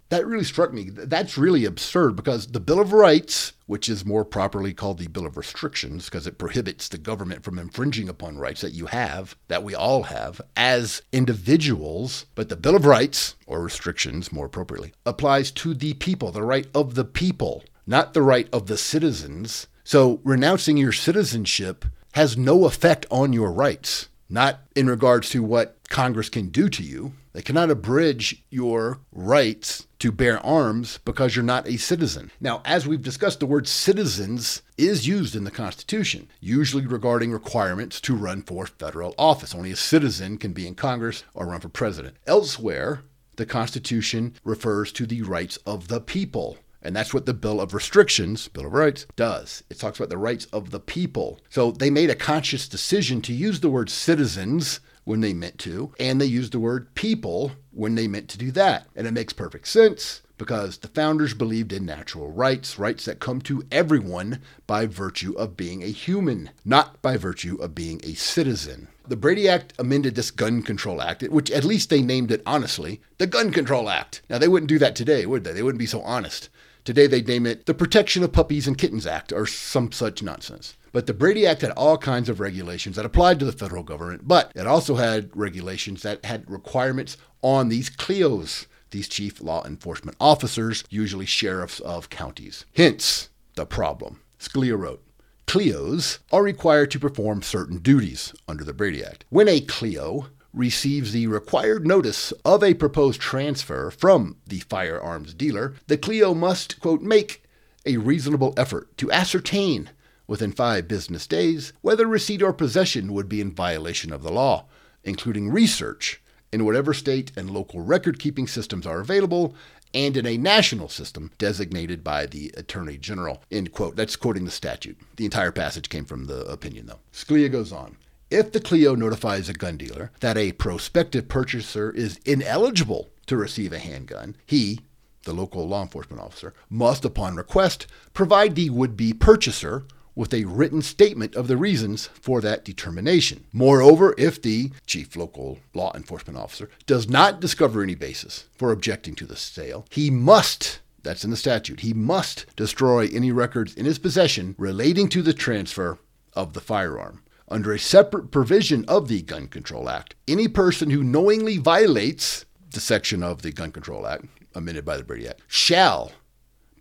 That 0.09 0.27
really 0.27 0.43
struck 0.43 0.71
me. 0.71 0.91
That's 0.91 1.39
really 1.39 1.65
absurd 1.65 2.15
because 2.15 2.45
the 2.45 2.59
Bill 2.59 2.79
of 2.79 2.93
Rights, 2.93 3.53
which 3.65 3.89
is 3.89 4.05
more 4.05 4.23
properly 4.23 4.71
called 4.71 4.99
the 4.99 5.07
Bill 5.07 5.25
of 5.25 5.37
Restrictions 5.37 6.05
because 6.05 6.27
it 6.27 6.37
prohibits 6.37 6.87
the 6.87 6.99
government 6.99 7.43
from 7.43 7.57
infringing 7.57 8.07
upon 8.07 8.37
rights 8.37 8.61
that 8.61 8.73
you 8.73 8.85
have, 8.85 9.35
that 9.47 9.63
we 9.63 9.73
all 9.73 10.03
have 10.03 10.39
as 10.55 11.01
individuals, 11.11 12.27
but 12.35 12.49
the 12.49 12.55
Bill 12.55 12.75
of 12.75 12.85
Rights, 12.85 13.35
or 13.47 13.63
restrictions 13.63 14.31
more 14.31 14.45
appropriately, 14.45 14.93
applies 15.03 15.49
to 15.49 15.73
the 15.73 15.95
people, 15.95 16.31
the 16.31 16.43
right 16.43 16.67
of 16.75 16.93
the 16.93 17.05
people, 17.05 17.63
not 17.87 18.13
the 18.13 18.21
right 18.21 18.47
of 18.53 18.67
the 18.67 18.77
citizens. 18.77 19.65
So 19.83 20.21
renouncing 20.23 20.77
your 20.77 20.91
citizenship 20.91 21.85
has 22.13 22.37
no 22.37 22.65
effect 22.65 23.07
on 23.09 23.33
your 23.33 23.51
rights 23.51 24.09
not 24.33 24.61
in 24.75 24.89
regards 24.89 25.29
to 25.29 25.43
what 25.43 25.72
Congress 25.89 26.29
can 26.29 26.49
do 26.49 26.69
to 26.69 26.83
you. 26.83 27.13
They 27.33 27.41
cannot 27.41 27.69
abridge 27.69 28.43
your 28.49 28.99
rights 29.11 29.87
to 29.99 30.11
bear 30.11 30.43
arms 30.45 30.99
because 31.05 31.35
you're 31.35 31.43
not 31.43 31.67
a 31.67 31.77
citizen. 31.77 32.31
Now, 32.39 32.61
as 32.65 32.87
we've 32.87 33.01
discussed, 33.01 33.39
the 33.39 33.45
word 33.45 33.67
citizens 33.67 34.61
is 34.77 35.07
used 35.07 35.35
in 35.35 35.43
the 35.43 35.51
Constitution, 35.51 36.29
usually 36.39 36.85
regarding 36.85 37.31
requirements 37.31 38.01
to 38.01 38.15
run 38.15 38.41
for 38.41 38.65
federal 38.65 39.15
office. 39.17 39.55
Only 39.55 39.71
a 39.71 39.75
citizen 39.75 40.37
can 40.37 40.53
be 40.53 40.67
in 40.67 40.75
Congress 40.75 41.23
or 41.33 41.47
run 41.47 41.61
for 41.61 41.69
president. 41.69 42.17
Elsewhere, 42.27 43.03
the 43.35 43.45
Constitution 43.45 44.35
refers 44.43 44.91
to 44.91 45.05
the 45.05 45.21
rights 45.23 45.57
of 45.65 45.87
the 45.87 46.01
people. 46.01 46.57
And 46.85 46.95
that's 46.95 47.13
what 47.13 47.25
the 47.25 47.33
Bill 47.33 47.61
of 47.61 47.73
Restrictions, 47.73 48.49
Bill 48.49 48.65
of 48.65 48.73
Rights, 48.73 49.07
does. 49.15 49.63
It 49.69 49.79
talks 49.79 49.99
about 49.99 50.09
the 50.09 50.17
rights 50.17 50.45
of 50.51 50.71
the 50.71 50.81
people. 50.81 51.39
So 51.49 51.71
they 51.71 51.89
made 51.89 52.09
a 52.09 52.15
conscious 52.15 52.67
decision 52.67 53.21
to 53.21 53.33
use 53.33 53.61
the 53.61 53.69
word 53.69 53.89
citizens 53.89 54.81
when 55.03 55.21
they 55.21 55.33
meant 55.33 55.59
to, 55.59 55.93
and 55.99 56.19
they 56.19 56.25
used 56.25 56.53
the 56.53 56.59
word 56.59 56.93
people 56.95 57.51
when 57.71 57.95
they 57.95 58.07
meant 58.07 58.29
to 58.29 58.37
do 58.37 58.51
that. 58.51 58.87
And 58.95 59.07
it 59.07 59.11
makes 59.11 59.33
perfect 59.33 59.67
sense 59.67 60.21
because 60.37 60.77
the 60.77 60.87
founders 60.87 61.33
believed 61.33 61.71
in 61.71 61.85
natural 61.85 62.31
rights, 62.31 62.79
rights 62.79 63.05
that 63.05 63.19
come 63.19 63.41
to 63.41 63.63
everyone 63.71 64.41
by 64.67 64.85
virtue 64.85 65.33
of 65.33 65.57
being 65.57 65.83
a 65.83 65.87
human, 65.87 66.49
not 66.65 67.01
by 67.01 67.17
virtue 67.17 67.55
of 67.57 67.75
being 67.75 68.01
a 68.03 68.13
citizen. 68.13 68.87
The 69.07 69.15
Brady 69.15 69.47
Act 69.47 69.73
amended 69.77 70.15
this 70.15 70.31
Gun 70.31 70.61
Control 70.63 71.01
Act, 71.01 71.23
which 71.23 71.51
at 71.51 71.63
least 71.63 71.89
they 71.89 72.01
named 72.01 72.31
it 72.31 72.41
honestly 72.45 73.01
the 73.17 73.27
Gun 73.27 73.51
Control 73.51 73.89
Act. 73.89 74.21
Now, 74.29 74.37
they 74.37 74.47
wouldn't 74.47 74.69
do 74.69 74.79
that 74.79 74.95
today, 74.95 75.25
would 75.25 75.43
they? 75.43 75.51
They 75.51 75.63
wouldn't 75.63 75.79
be 75.79 75.85
so 75.85 76.01
honest. 76.01 76.49
Today 76.85 77.07
they'd 77.07 77.27
name 77.27 77.45
it 77.45 77.65
the 77.65 77.73
Protection 77.73 78.23
of 78.23 78.33
Puppies 78.33 78.67
and 78.67 78.77
Kittens 78.77 79.07
Act 79.07 79.31
or 79.31 79.45
some 79.45 79.91
such 79.91 80.21
nonsense. 80.21 80.75
But 80.93 81.07
the 81.07 81.13
Brady 81.13 81.47
Act 81.47 81.63
had 81.63 81.71
all 81.71 81.97
kinds 81.97 82.29
of 82.29 82.39
regulations 82.39 82.95
that 82.95 83.05
applied 83.05 83.39
to 83.39 83.45
the 83.45 83.51
federal 83.51 83.81
government, 83.81 84.27
but 84.27 84.51
it 84.55 84.67
also 84.67 84.95
had 84.95 85.35
regulations 85.35 86.03
that 86.03 86.23
had 86.23 86.49
requirements 86.49 87.17
on 87.41 87.67
these 87.67 87.89
CLEOs, 87.89 88.67
these 88.91 89.07
chief 89.07 89.41
law 89.41 89.65
enforcement 89.65 90.15
officers, 90.19 90.83
usually 90.91 91.25
sheriffs 91.25 91.79
of 91.79 92.11
counties. 92.11 92.65
Hence 92.75 93.29
the 93.55 93.65
problem. 93.65 94.21
Scalia 94.39 94.77
wrote, 94.77 95.03
CLEOs 95.47 96.19
are 96.31 96.43
required 96.43 96.91
to 96.91 96.99
perform 96.99 97.41
certain 97.41 97.79
duties 97.79 98.31
under 98.47 98.63
the 98.63 98.71
Brady 98.71 99.03
Act. 99.03 99.25
When 99.29 99.47
a 99.47 99.61
CLEO 99.61 100.27
receives 100.53 101.11
the 101.11 101.25
required 101.25 101.87
notice 101.87 102.31
of 102.45 102.63
a 102.63 102.75
proposed 102.75 103.19
transfer 103.19 103.89
from 103.89 104.37
the 104.45 104.59
firearms 104.59 105.33
dealer, 105.33 105.73
the 105.87 105.97
CLEO 105.97 106.35
must, 106.35 106.79
quote, 106.79 107.01
make 107.01 107.43
a 107.83 107.97
reasonable 107.97 108.53
effort 108.57 108.95
to 108.97 109.11
ascertain 109.11 109.89
within 110.27 110.51
five 110.51 110.87
business 110.87 111.27
days 111.27 111.73
whether 111.81 112.07
receipt 112.07 112.41
or 112.41 112.53
possession 112.53 113.13
would 113.13 113.29
be 113.29 113.41
in 113.41 113.53
violation 113.53 114.11
of 114.13 114.23
the 114.23 114.31
law, 114.31 114.65
including 115.03 115.49
research 115.49 116.21
in 116.51 116.65
whatever 116.65 116.93
state 116.93 117.31
and 117.35 117.49
local 117.49 117.81
record 117.81 118.19
keeping 118.19 118.47
systems 118.47 118.85
are 118.85 118.99
available 118.99 119.55
and 119.93 120.17
in 120.17 120.25
a 120.25 120.37
national 120.37 120.89
system 120.89 121.31
designated 121.37 122.03
by 122.03 122.25
the 122.25 122.51
Attorney 122.57 122.97
General. 122.97 123.43
End 123.51 123.71
quote. 123.71 123.95
That's 123.95 124.15
quoting 124.15 124.45
the 124.45 124.51
statute. 124.51 124.97
The 125.17 125.25
entire 125.25 125.51
passage 125.51 125.89
came 125.89 126.05
from 126.05 126.25
the 126.25 126.41
opinion, 126.45 126.87
though. 126.87 126.99
Scalia 127.11 127.51
goes 127.51 127.71
on. 127.71 127.97
If 128.31 128.51
the 128.51 128.59
CLEO 128.59 128.97
notifies 128.97 129.47
a 129.47 129.53
gun 129.53 129.77
dealer 129.77 130.11
that 130.21 130.37
a 130.37 130.53
prospective 130.53 131.27
purchaser 131.27 131.91
is 131.91 132.19
ineligible 132.25 133.11
to 133.27 133.37
receive 133.37 133.71
a 133.71 133.77
handgun, 133.77 134.35
he, 134.45 134.79
the 135.23 135.33
local 135.33 135.67
law 135.67 135.83
enforcement 135.83 136.21
officer, 136.21 136.53
must, 136.69 137.05
upon 137.05 137.35
request, 137.35 137.85
provide 138.13 138.55
the 138.55 138.71
would 138.71 138.97
be 138.97 139.13
purchaser 139.13 139.85
with 140.15 140.33
a 140.33 140.45
written 140.45 140.81
statement 140.81 141.35
of 141.35 141.47
the 141.47 141.57
reasons 141.57 142.07
for 142.07 142.41
that 142.41 142.63
determination. 142.65 143.45
Moreover, 143.51 144.13
if 144.17 144.41
the 144.41 144.71
chief 144.85 145.15
local 145.15 145.59
law 145.73 145.91
enforcement 145.95 146.37
officer 146.37 146.69
does 146.85 147.09
not 147.09 147.39
discover 147.39 147.81
any 147.81 147.95
basis 147.95 148.45
for 148.55 148.71
objecting 148.71 149.15
to 149.15 149.25
the 149.25 149.35
sale, 149.35 149.85
he 149.89 150.09
must 150.09 150.79
that's 151.03 151.25
in 151.25 151.31
the 151.31 151.37
statute. 151.37 151.81
He 151.81 151.93
must 151.93 152.45
destroy 152.55 153.09
any 153.11 153.31
records 153.31 153.75
in 153.75 153.85
his 153.85 153.99
possession 153.99 154.55
relating 154.57 155.09
to 155.09 155.21
the 155.21 155.33
transfer 155.33 155.99
of 156.33 156.53
the 156.53 156.61
firearm 156.61 157.21
under 157.49 157.73
a 157.73 157.79
separate 157.79 158.31
provision 158.31 158.85
of 158.87 159.09
the 159.09 159.21
Gun 159.21 159.47
Control 159.47 159.89
Act. 159.89 160.15
Any 160.27 160.47
person 160.47 160.89
who 160.89 161.03
knowingly 161.03 161.57
violates 161.57 162.45
the 162.71 162.79
section 162.79 163.21
of 163.21 163.41
the 163.41 163.51
Gun 163.51 163.71
Control 163.71 164.07
Act, 164.07 164.25
amended 164.55 164.85
by 164.85 164.97
the 164.97 165.03
Brady 165.03 165.27
Act, 165.27 165.41
shall 165.47 166.11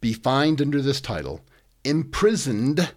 be 0.00 0.12
fined 0.12 0.62
under 0.62 0.80
this 0.80 1.00
title, 1.00 1.40
imprisoned 1.84 2.92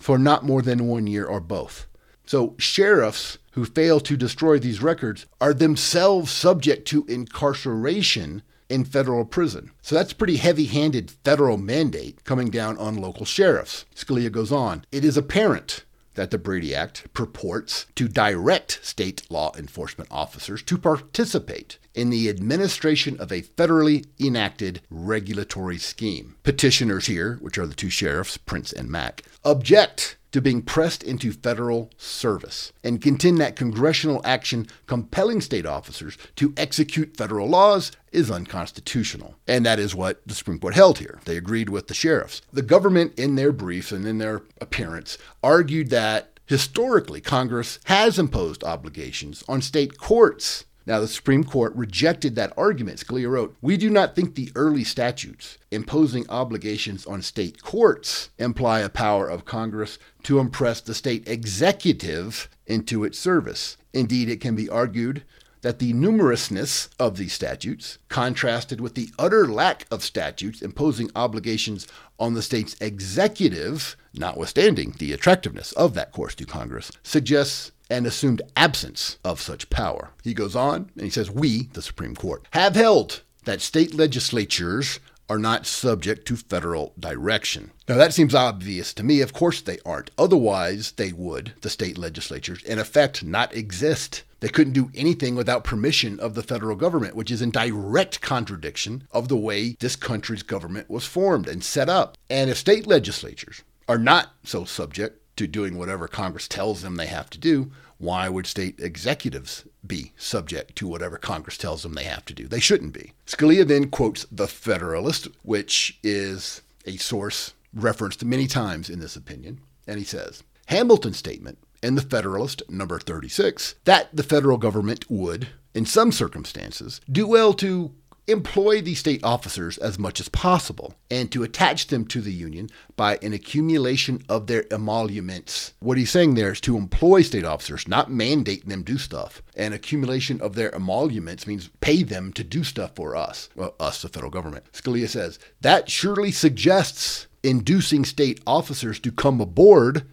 for 0.00 0.18
not 0.18 0.44
more 0.44 0.62
than 0.62 0.88
one 0.88 1.06
year 1.06 1.24
or 1.24 1.40
both. 1.40 1.86
So, 2.26 2.54
sheriffs 2.58 3.38
who 3.52 3.64
fail 3.64 4.00
to 4.00 4.16
destroy 4.16 4.58
these 4.58 4.82
records 4.82 5.26
are 5.40 5.54
themselves 5.54 6.30
subject 6.30 6.86
to 6.88 7.04
incarceration 7.06 8.42
in 8.70 8.84
federal 8.84 9.24
prison. 9.24 9.72
So 9.82 9.96
that's 9.96 10.12
pretty 10.12 10.36
heavy 10.36 10.66
handed 10.66 11.10
federal 11.10 11.58
mandate 11.58 12.24
coming 12.24 12.50
down 12.50 12.78
on 12.78 12.96
local 12.96 13.26
sheriffs. 13.26 13.84
Scalia 13.94 14.30
goes 14.30 14.52
on 14.52 14.86
It 14.92 15.04
is 15.04 15.16
apparent 15.16 15.84
that 16.14 16.30
the 16.30 16.38
Brady 16.38 16.74
Act 16.74 17.12
purports 17.12 17.86
to 17.96 18.08
direct 18.08 18.78
state 18.84 19.28
law 19.30 19.52
enforcement 19.58 20.08
officers 20.12 20.62
to 20.62 20.78
participate 20.78 21.78
in 21.94 22.10
the 22.10 22.28
administration 22.28 23.18
of 23.20 23.32
a 23.32 23.42
federally 23.42 24.06
enacted 24.18 24.80
regulatory 24.90 25.78
scheme. 25.78 26.36
Petitioners 26.42 27.06
here, 27.06 27.36
which 27.40 27.58
are 27.58 27.66
the 27.66 27.74
two 27.74 27.90
sheriffs, 27.90 28.38
Printz 28.38 28.72
and 28.72 28.88
Mack, 28.88 29.22
object 29.44 30.16
to 30.32 30.40
being 30.40 30.62
pressed 30.62 31.02
into 31.02 31.32
federal 31.32 31.90
service 31.96 32.72
and 32.84 33.02
contend 33.02 33.38
that 33.38 33.56
congressional 33.56 34.20
action 34.24 34.66
compelling 34.86 35.40
state 35.40 35.66
officers 35.66 36.16
to 36.36 36.54
execute 36.56 37.16
federal 37.16 37.48
laws 37.48 37.92
is 38.12 38.30
unconstitutional. 38.30 39.34
And 39.46 39.66
that 39.66 39.78
is 39.78 39.94
what 39.94 40.20
the 40.26 40.34
Supreme 40.34 40.58
Court 40.58 40.74
held 40.74 40.98
here. 40.98 41.20
They 41.24 41.36
agreed 41.36 41.68
with 41.68 41.88
the 41.88 41.94
sheriffs. 41.94 42.42
The 42.52 42.62
government, 42.62 43.18
in 43.18 43.34
their 43.34 43.52
briefs 43.52 43.92
and 43.92 44.06
in 44.06 44.18
their 44.18 44.42
appearance, 44.60 45.18
argued 45.42 45.90
that 45.90 46.38
historically 46.46 47.20
Congress 47.20 47.78
has 47.84 48.18
imposed 48.18 48.64
obligations 48.64 49.44
on 49.48 49.62
state 49.62 49.98
courts 49.98 50.64
now, 50.86 50.98
the 50.98 51.08
Supreme 51.08 51.44
Court 51.44 51.74
rejected 51.76 52.34
that 52.34 52.52
argument. 52.56 52.98
Scalia 52.98 53.30
wrote, 53.30 53.56
We 53.60 53.76
do 53.76 53.90
not 53.90 54.16
think 54.16 54.34
the 54.34 54.50
early 54.54 54.82
statutes 54.82 55.58
imposing 55.70 56.28
obligations 56.28 57.04
on 57.06 57.22
state 57.22 57.62
courts 57.62 58.30
imply 58.38 58.80
a 58.80 58.88
power 58.88 59.28
of 59.28 59.44
Congress 59.44 59.98
to 60.24 60.38
impress 60.38 60.80
the 60.80 60.94
state 60.94 61.28
executive 61.28 62.48
into 62.66 63.04
its 63.04 63.18
service. 63.18 63.76
Indeed, 63.92 64.28
it 64.28 64.40
can 64.40 64.56
be 64.56 64.68
argued 64.68 65.22
that 65.62 65.78
the 65.78 65.92
numerousness 65.92 66.88
of 66.98 67.18
these 67.18 67.34
statutes, 67.34 67.98
contrasted 68.08 68.80
with 68.80 68.94
the 68.94 69.10
utter 69.18 69.46
lack 69.46 69.86
of 69.90 70.02
statutes 70.02 70.62
imposing 70.62 71.10
obligations 71.14 71.86
on 72.18 72.32
the 72.32 72.42
state's 72.42 72.76
executive, 72.80 73.96
notwithstanding 74.14 74.94
the 74.98 75.12
attractiveness 75.12 75.72
of 75.72 75.92
that 75.92 76.12
course 76.12 76.34
to 76.34 76.46
Congress, 76.46 76.90
suggests 77.02 77.72
an 77.90 78.06
assumed 78.06 78.40
absence 78.56 79.18
of 79.24 79.40
such 79.40 79.68
power. 79.68 80.12
He 80.22 80.32
goes 80.32 80.56
on 80.56 80.90
and 80.94 81.04
he 81.04 81.10
says, 81.10 81.30
We, 81.30 81.64
the 81.72 81.82
Supreme 81.82 82.14
Court, 82.14 82.46
have 82.52 82.74
held 82.76 83.22
that 83.44 83.60
state 83.60 83.94
legislatures 83.94 85.00
are 85.30 85.38
not 85.38 85.64
subject 85.64 86.26
to 86.26 86.36
federal 86.36 86.92
direction. 86.98 87.70
Now, 87.88 87.96
that 87.96 88.12
seems 88.12 88.34
obvious 88.34 88.92
to 88.94 89.04
me. 89.04 89.20
Of 89.20 89.32
course, 89.32 89.60
they 89.60 89.78
aren't. 89.86 90.10
Otherwise, 90.18 90.92
they 90.92 91.12
would, 91.12 91.52
the 91.60 91.70
state 91.70 91.96
legislatures, 91.96 92.64
in 92.64 92.80
effect, 92.80 93.22
not 93.22 93.54
exist. 93.54 94.24
They 94.40 94.48
couldn't 94.48 94.72
do 94.72 94.90
anything 94.92 95.36
without 95.36 95.62
permission 95.62 96.18
of 96.18 96.34
the 96.34 96.42
federal 96.42 96.74
government, 96.74 97.14
which 97.14 97.30
is 97.30 97.42
in 97.42 97.52
direct 97.52 98.20
contradiction 98.20 99.06
of 99.12 99.28
the 99.28 99.36
way 99.36 99.76
this 99.78 99.94
country's 99.94 100.42
government 100.42 100.90
was 100.90 101.06
formed 101.06 101.46
and 101.46 101.62
set 101.62 101.88
up. 101.88 102.18
And 102.28 102.50
if 102.50 102.56
state 102.56 102.88
legislatures 102.88 103.62
are 103.88 103.98
not 103.98 104.30
so 104.42 104.64
subject 104.64 105.19
to 105.40 105.46
doing 105.46 105.78
whatever 105.78 106.06
Congress 106.06 106.46
tells 106.46 106.82
them 106.82 106.96
they 106.96 107.06
have 107.06 107.30
to 107.30 107.38
do, 107.38 107.72
why 107.96 108.28
would 108.28 108.46
state 108.46 108.78
executives 108.78 109.64
be 109.86 110.12
subject 110.14 110.76
to 110.76 110.86
whatever 110.86 111.16
Congress 111.16 111.56
tells 111.56 111.82
them 111.82 111.94
they 111.94 112.04
have 112.04 112.26
to 112.26 112.34
do? 112.34 112.46
They 112.46 112.60
shouldn't 112.60 112.92
be. 112.92 113.14
Scalia 113.26 113.66
then 113.66 113.88
quotes 113.88 114.26
The 114.30 114.46
Federalist, 114.46 115.28
which 115.42 115.98
is 116.02 116.60
a 116.84 116.98
source 116.98 117.54
referenced 117.72 118.22
many 118.22 118.46
times 118.46 118.90
in 118.90 119.00
this 119.00 119.16
opinion, 119.16 119.60
and 119.86 119.98
he 119.98 120.04
says 120.04 120.42
Hamilton's 120.66 121.16
statement 121.16 121.56
in 121.82 121.94
The 121.94 122.02
Federalist, 122.02 122.62
number 122.68 122.98
36, 122.98 123.76
that 123.86 124.14
the 124.14 124.22
federal 124.22 124.58
government 124.58 125.10
would, 125.10 125.48
in 125.72 125.86
some 125.86 126.12
circumstances, 126.12 127.00
do 127.10 127.26
well 127.26 127.54
to 127.54 127.92
employ 128.30 128.80
the 128.80 128.94
state 128.94 129.22
officers 129.24 129.78
as 129.78 129.98
much 129.98 130.20
as 130.20 130.28
possible 130.28 130.94
and 131.10 131.30
to 131.32 131.42
attach 131.42 131.88
them 131.88 132.04
to 132.06 132.20
the 132.20 132.32
union 132.32 132.68
by 132.96 133.18
an 133.22 133.32
accumulation 133.32 134.22
of 134.28 134.46
their 134.46 134.64
emoluments. 134.72 135.74
What 135.80 135.98
he's 135.98 136.10
saying 136.10 136.34
there 136.34 136.52
is 136.52 136.60
to 136.62 136.76
employ 136.76 137.22
state 137.22 137.44
officers, 137.44 137.88
not 137.88 138.10
mandate 138.10 138.68
them 138.68 138.82
do 138.82 138.98
stuff. 138.98 139.42
An 139.56 139.72
accumulation 139.72 140.40
of 140.40 140.54
their 140.54 140.74
emoluments 140.74 141.46
means 141.46 141.70
pay 141.80 142.02
them 142.02 142.32
to 142.34 142.44
do 142.44 142.64
stuff 142.64 142.92
for 142.94 143.16
us, 143.16 143.48
well, 143.54 143.74
us, 143.80 144.02
the 144.02 144.08
federal 144.08 144.30
government. 144.30 144.64
Scalia 144.72 145.08
says 145.08 145.38
that 145.60 145.90
surely 145.90 146.30
suggests 146.30 147.26
inducing 147.42 148.04
state 148.04 148.40
officers 148.46 149.00
to 149.00 149.12
come 149.12 149.40
aboard 149.40 150.06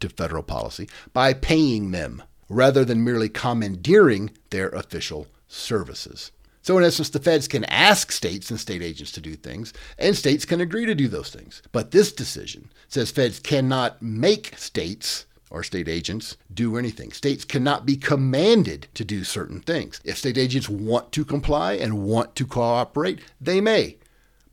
to 0.00 0.08
federal 0.08 0.42
policy 0.42 0.88
by 1.12 1.32
paying 1.32 1.92
them 1.92 2.22
rather 2.48 2.84
than 2.84 3.04
merely 3.04 3.28
commandeering 3.28 4.30
their 4.50 4.68
official 4.70 5.26
services. 5.48 6.32
So, 6.62 6.78
in 6.78 6.84
essence, 6.84 7.10
the 7.10 7.18
feds 7.18 7.48
can 7.48 7.64
ask 7.64 8.12
states 8.12 8.48
and 8.50 8.58
state 8.58 8.82
agents 8.82 9.10
to 9.12 9.20
do 9.20 9.34
things, 9.34 9.72
and 9.98 10.16
states 10.16 10.44
can 10.44 10.60
agree 10.60 10.86
to 10.86 10.94
do 10.94 11.08
those 11.08 11.30
things. 11.30 11.60
But 11.72 11.90
this 11.90 12.12
decision 12.12 12.70
says 12.86 13.10
feds 13.10 13.40
cannot 13.40 14.00
make 14.00 14.56
states 14.56 15.26
or 15.50 15.62
state 15.62 15.88
agents 15.88 16.36
do 16.52 16.76
anything. 16.76 17.12
States 17.12 17.44
cannot 17.44 17.84
be 17.84 17.96
commanded 17.96 18.86
to 18.94 19.04
do 19.04 19.24
certain 19.24 19.60
things. 19.60 20.00
If 20.04 20.16
state 20.18 20.38
agents 20.38 20.68
want 20.68 21.12
to 21.12 21.24
comply 21.24 21.74
and 21.74 22.04
want 22.04 22.34
to 22.36 22.46
cooperate, 22.46 23.20
they 23.40 23.60
may. 23.60 23.98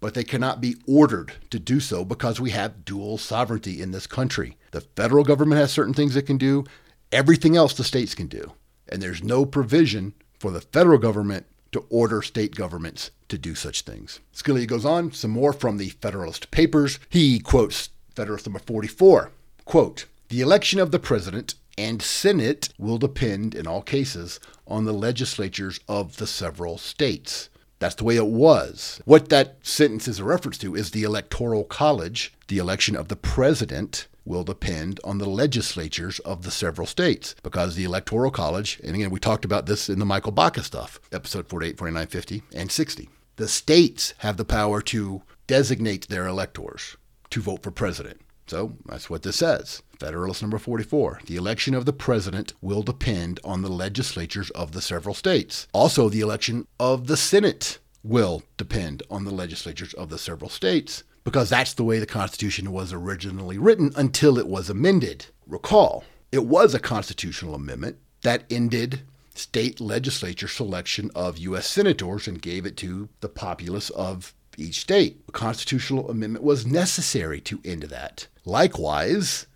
But 0.01 0.13
they 0.13 0.23
cannot 0.23 0.59
be 0.59 0.75
ordered 0.87 1.33
to 1.51 1.59
do 1.59 1.79
so 1.79 2.03
because 2.03 2.41
we 2.41 2.49
have 2.51 2.85
dual 2.85 3.17
sovereignty 3.17 3.81
in 3.81 3.91
this 3.91 4.07
country. 4.07 4.57
The 4.71 4.81
federal 4.81 5.23
government 5.23 5.61
has 5.61 5.71
certain 5.71 5.93
things 5.93 6.15
it 6.15 6.23
can 6.23 6.37
do, 6.37 6.65
everything 7.11 7.55
else 7.55 7.73
the 7.73 7.83
states 7.83 8.15
can 8.15 8.27
do. 8.27 8.53
And 8.89 9.01
there's 9.01 9.23
no 9.23 9.45
provision 9.45 10.13
for 10.39 10.51
the 10.51 10.61
federal 10.61 10.97
government 10.97 11.45
to 11.71 11.85
order 11.89 12.21
state 12.21 12.55
governments 12.55 13.11
to 13.27 13.37
do 13.37 13.55
such 13.55 13.81
things. 13.81 14.19
Scalia 14.33 14.67
goes 14.67 14.85
on, 14.85 15.11
some 15.11 15.31
more 15.31 15.53
from 15.53 15.77
the 15.77 15.89
Federalist 15.89 16.51
Papers. 16.51 16.99
He 17.09 17.39
quotes 17.39 17.89
Federalist 18.15 18.47
number 18.47 18.59
44, 18.59 19.31
quote, 19.65 20.05
the 20.29 20.41
election 20.41 20.79
of 20.79 20.91
the 20.91 20.99
president 20.99 21.55
and 21.77 22.01
Senate 22.01 22.69
will 22.77 22.97
depend 22.97 23.55
in 23.55 23.65
all 23.65 23.81
cases 23.81 24.39
on 24.67 24.85
the 24.85 24.93
legislatures 24.93 25.79
of 25.87 26.17
the 26.17 26.27
several 26.27 26.77
states. 26.77 27.49
That's 27.79 27.95
the 27.95 28.03
way 28.03 28.17
it 28.17 28.27
was. 28.27 29.01
What 29.05 29.29
that 29.29 29.65
sentence 29.65 30.07
is 30.07 30.19
a 30.19 30.25
reference 30.25 30.57
to 30.59 30.75
is 30.75 30.91
the 30.91 31.03
Electoral 31.03 31.63
College, 31.63 32.33
the 32.49 32.57
election 32.57 32.95
of 32.95 33.07
the 33.07 33.15
president 33.15 34.07
will 34.29 34.43
depend 34.43 34.99
on 35.03 35.17
the 35.17 35.27
legislatures 35.27 36.19
of 36.19 36.43
the 36.43 36.51
several 36.51 36.85
states 36.85 37.35
because 37.41 37.75
the 37.75 37.83
Electoral 37.83 38.29
College, 38.29 38.79
and 38.83 38.95
again, 38.95 39.09
we 39.09 39.19
talked 39.19 39.43
about 39.43 39.65
this 39.65 39.89
in 39.89 39.97
the 39.97 40.05
Michael 40.05 40.31
Baca 40.31 40.63
stuff, 40.63 40.99
episode 41.11 41.49
48, 41.49 41.77
49, 41.77 42.07
50, 42.07 42.43
and 42.53 42.71
60. 42.71 43.09
The 43.37 43.47
states 43.47 44.13
have 44.19 44.37
the 44.37 44.45
power 44.45 44.81
to 44.83 45.23
designate 45.47 46.07
their 46.07 46.27
electors 46.27 46.95
to 47.31 47.41
vote 47.41 47.63
for 47.63 47.71
president. 47.71 48.21
So 48.45 48.77
that's 48.85 49.09
what 49.09 49.23
this 49.23 49.37
says. 49.37 49.81
Federalist 49.99 50.41
number 50.41 50.59
44. 50.59 51.21
The 51.25 51.35
election 51.35 51.73
of 51.73 51.85
the 51.85 51.93
president 51.93 52.53
will 52.61 52.83
depend 52.83 53.39
on 53.43 53.61
the 53.61 53.69
legislatures 53.69 54.49
of 54.51 54.71
the 54.73 54.81
several 54.81 55.15
states. 55.15 55.67
Also, 55.73 56.07
the 56.07 56.21
election 56.21 56.67
of 56.79 57.07
the 57.07 57.17
Senate 57.17 57.79
will 58.03 58.43
depend 58.57 59.03
on 59.09 59.25
the 59.25 59.33
legislatures 59.33 59.93
of 59.93 60.09
the 60.09 60.17
several 60.17 60.49
states 60.49 61.03
because 61.23 61.49
that's 61.49 61.73
the 61.73 61.83
way 61.83 61.99
the 61.99 62.05
Constitution 62.05 62.71
was 62.71 62.93
originally 62.93 63.57
written 63.57 63.91
until 63.95 64.37
it 64.37 64.47
was 64.47 64.69
amended. 64.69 65.27
Recall, 65.47 66.03
it 66.31 66.45
was 66.45 66.73
a 66.73 66.79
constitutional 66.79 67.55
amendment 67.55 67.97
that 68.21 68.43
ended 68.49 69.01
state 69.33 69.79
legislature 69.79 70.47
selection 70.47 71.09
of 71.15 71.37
U.S. 71.39 71.67
senators 71.67 72.27
and 72.27 72.41
gave 72.41 72.65
it 72.65 72.77
to 72.77 73.09
the 73.21 73.29
populace 73.29 73.89
of 73.91 74.33
each 74.57 74.81
state. 74.81 75.21
A 75.29 75.31
constitutional 75.31 76.09
amendment 76.09 76.43
was 76.43 76.65
necessary 76.65 77.39
to 77.41 77.61
end 77.63 77.83
that. 77.83 78.27
Likewise, 78.45 79.47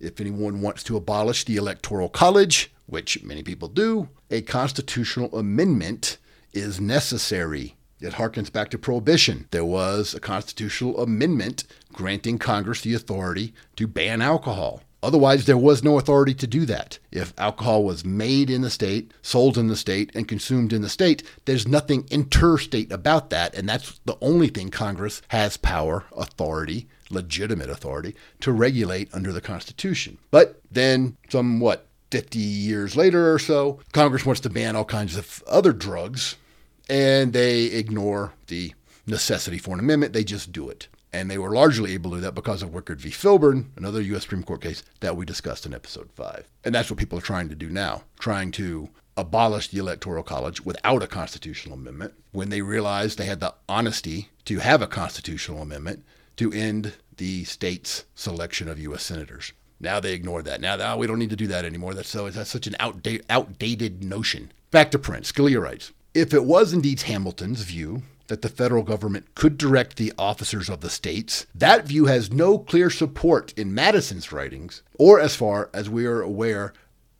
if 0.00 0.20
anyone 0.20 0.60
wants 0.60 0.82
to 0.84 0.96
abolish 0.96 1.44
the 1.44 1.56
Electoral 1.56 2.08
College, 2.08 2.72
which 2.86 3.22
many 3.22 3.42
people 3.42 3.68
do, 3.68 4.08
a 4.30 4.42
constitutional 4.42 5.36
amendment 5.36 6.18
is 6.52 6.80
necessary 6.80 7.75
it 8.00 8.14
harkens 8.14 8.52
back 8.52 8.70
to 8.70 8.78
Prohibition. 8.78 9.46
There 9.50 9.64
was 9.64 10.14
a 10.14 10.20
constitutional 10.20 10.98
amendment 11.00 11.64
granting 11.92 12.38
Congress 12.38 12.82
the 12.82 12.94
authority 12.94 13.54
to 13.76 13.86
ban 13.86 14.20
alcohol. 14.20 14.82
Otherwise, 15.02 15.44
there 15.44 15.58
was 15.58 15.84
no 15.84 15.98
authority 15.98 16.34
to 16.34 16.46
do 16.46 16.66
that. 16.66 16.98
If 17.12 17.32
alcohol 17.38 17.84
was 17.84 18.04
made 18.04 18.50
in 18.50 18.62
the 18.62 18.70
state, 18.70 19.12
sold 19.22 19.56
in 19.56 19.68
the 19.68 19.76
state, 19.76 20.10
and 20.14 20.26
consumed 20.26 20.72
in 20.72 20.82
the 20.82 20.88
state, 20.88 21.22
there's 21.44 21.68
nothing 21.68 22.06
interstate 22.10 22.90
about 22.90 23.30
that. 23.30 23.54
And 23.54 23.68
that's 23.68 24.00
the 24.04 24.16
only 24.20 24.48
thing 24.48 24.70
Congress 24.70 25.22
has 25.28 25.56
power, 25.56 26.04
authority, 26.16 26.88
legitimate 27.10 27.70
authority 27.70 28.16
to 28.40 28.52
regulate 28.52 29.14
under 29.14 29.32
the 29.32 29.40
Constitution. 29.40 30.18
But 30.30 30.60
then, 30.70 31.16
somewhat 31.28 31.86
50 32.10 32.38
years 32.38 32.96
later 32.96 33.32
or 33.32 33.38
so, 33.38 33.78
Congress 33.92 34.26
wants 34.26 34.40
to 34.40 34.50
ban 34.50 34.74
all 34.76 34.84
kinds 34.84 35.16
of 35.16 35.42
other 35.46 35.72
drugs 35.72 36.36
and 36.88 37.32
they 37.32 37.64
ignore 37.64 38.34
the 38.46 38.72
necessity 39.06 39.58
for 39.58 39.74
an 39.74 39.80
amendment. 39.80 40.12
They 40.12 40.24
just 40.24 40.52
do 40.52 40.68
it. 40.68 40.88
And 41.12 41.30
they 41.30 41.38
were 41.38 41.54
largely 41.54 41.94
able 41.94 42.10
to 42.10 42.16
do 42.18 42.22
that 42.22 42.34
because 42.34 42.62
of 42.62 42.70
Wickard 42.70 42.98
v. 42.98 43.10
Filburn, 43.10 43.66
another 43.76 44.02
U.S. 44.02 44.22
Supreme 44.22 44.42
Court 44.42 44.60
case 44.60 44.82
that 45.00 45.16
we 45.16 45.24
discussed 45.24 45.64
in 45.64 45.72
episode 45.72 46.10
five. 46.12 46.46
And 46.64 46.74
that's 46.74 46.90
what 46.90 46.98
people 46.98 47.18
are 47.18 47.22
trying 47.22 47.48
to 47.48 47.54
do 47.54 47.70
now, 47.70 48.02
trying 48.18 48.50
to 48.52 48.90
abolish 49.16 49.68
the 49.68 49.78
Electoral 49.78 50.22
College 50.22 50.64
without 50.64 51.02
a 51.02 51.06
constitutional 51.06 51.74
amendment 51.74 52.14
when 52.32 52.50
they 52.50 52.60
realized 52.60 53.16
they 53.16 53.24
had 53.24 53.40
the 53.40 53.54
honesty 53.68 54.28
to 54.44 54.58
have 54.58 54.82
a 54.82 54.86
constitutional 54.86 55.62
amendment 55.62 56.04
to 56.36 56.52
end 56.52 56.92
the 57.16 57.44
state's 57.44 58.04
selection 58.14 58.68
of 58.68 58.78
U.S. 58.78 59.02
senators. 59.02 59.52
Now 59.80 60.00
they 60.00 60.12
ignore 60.12 60.42
that. 60.42 60.60
Now 60.60 60.76
oh, 60.78 60.96
we 60.98 61.06
don't 61.06 61.18
need 61.18 61.30
to 61.30 61.36
do 61.36 61.46
that 61.46 61.64
anymore. 61.64 61.94
That's 61.94 62.08
so 62.08 62.28
that's 62.30 62.50
such 62.50 62.66
an 62.66 62.76
outdated, 62.80 63.26
outdated 63.28 64.04
notion. 64.04 64.52
Back 64.70 64.90
to 64.90 64.98
Printz. 64.98 65.32
Scalia 65.32 65.62
writes 65.62 65.92
if 66.16 66.32
it 66.32 66.44
was 66.44 66.72
indeed 66.72 67.02
Hamilton's 67.02 67.60
view 67.60 68.02
that 68.28 68.40
the 68.40 68.48
federal 68.48 68.82
government 68.82 69.34
could 69.34 69.58
direct 69.58 69.96
the 69.96 70.14
officers 70.18 70.70
of 70.70 70.80
the 70.80 70.88
states, 70.88 71.46
that 71.54 71.86
view 71.86 72.06
has 72.06 72.32
no 72.32 72.58
clear 72.58 72.88
support 72.88 73.52
in 73.56 73.74
Madison's 73.74 74.32
writings, 74.32 74.82
or 74.98 75.20
as 75.20 75.36
far 75.36 75.68
as 75.74 75.90
we 75.90 76.06
are 76.06 76.22
aware 76.22 76.72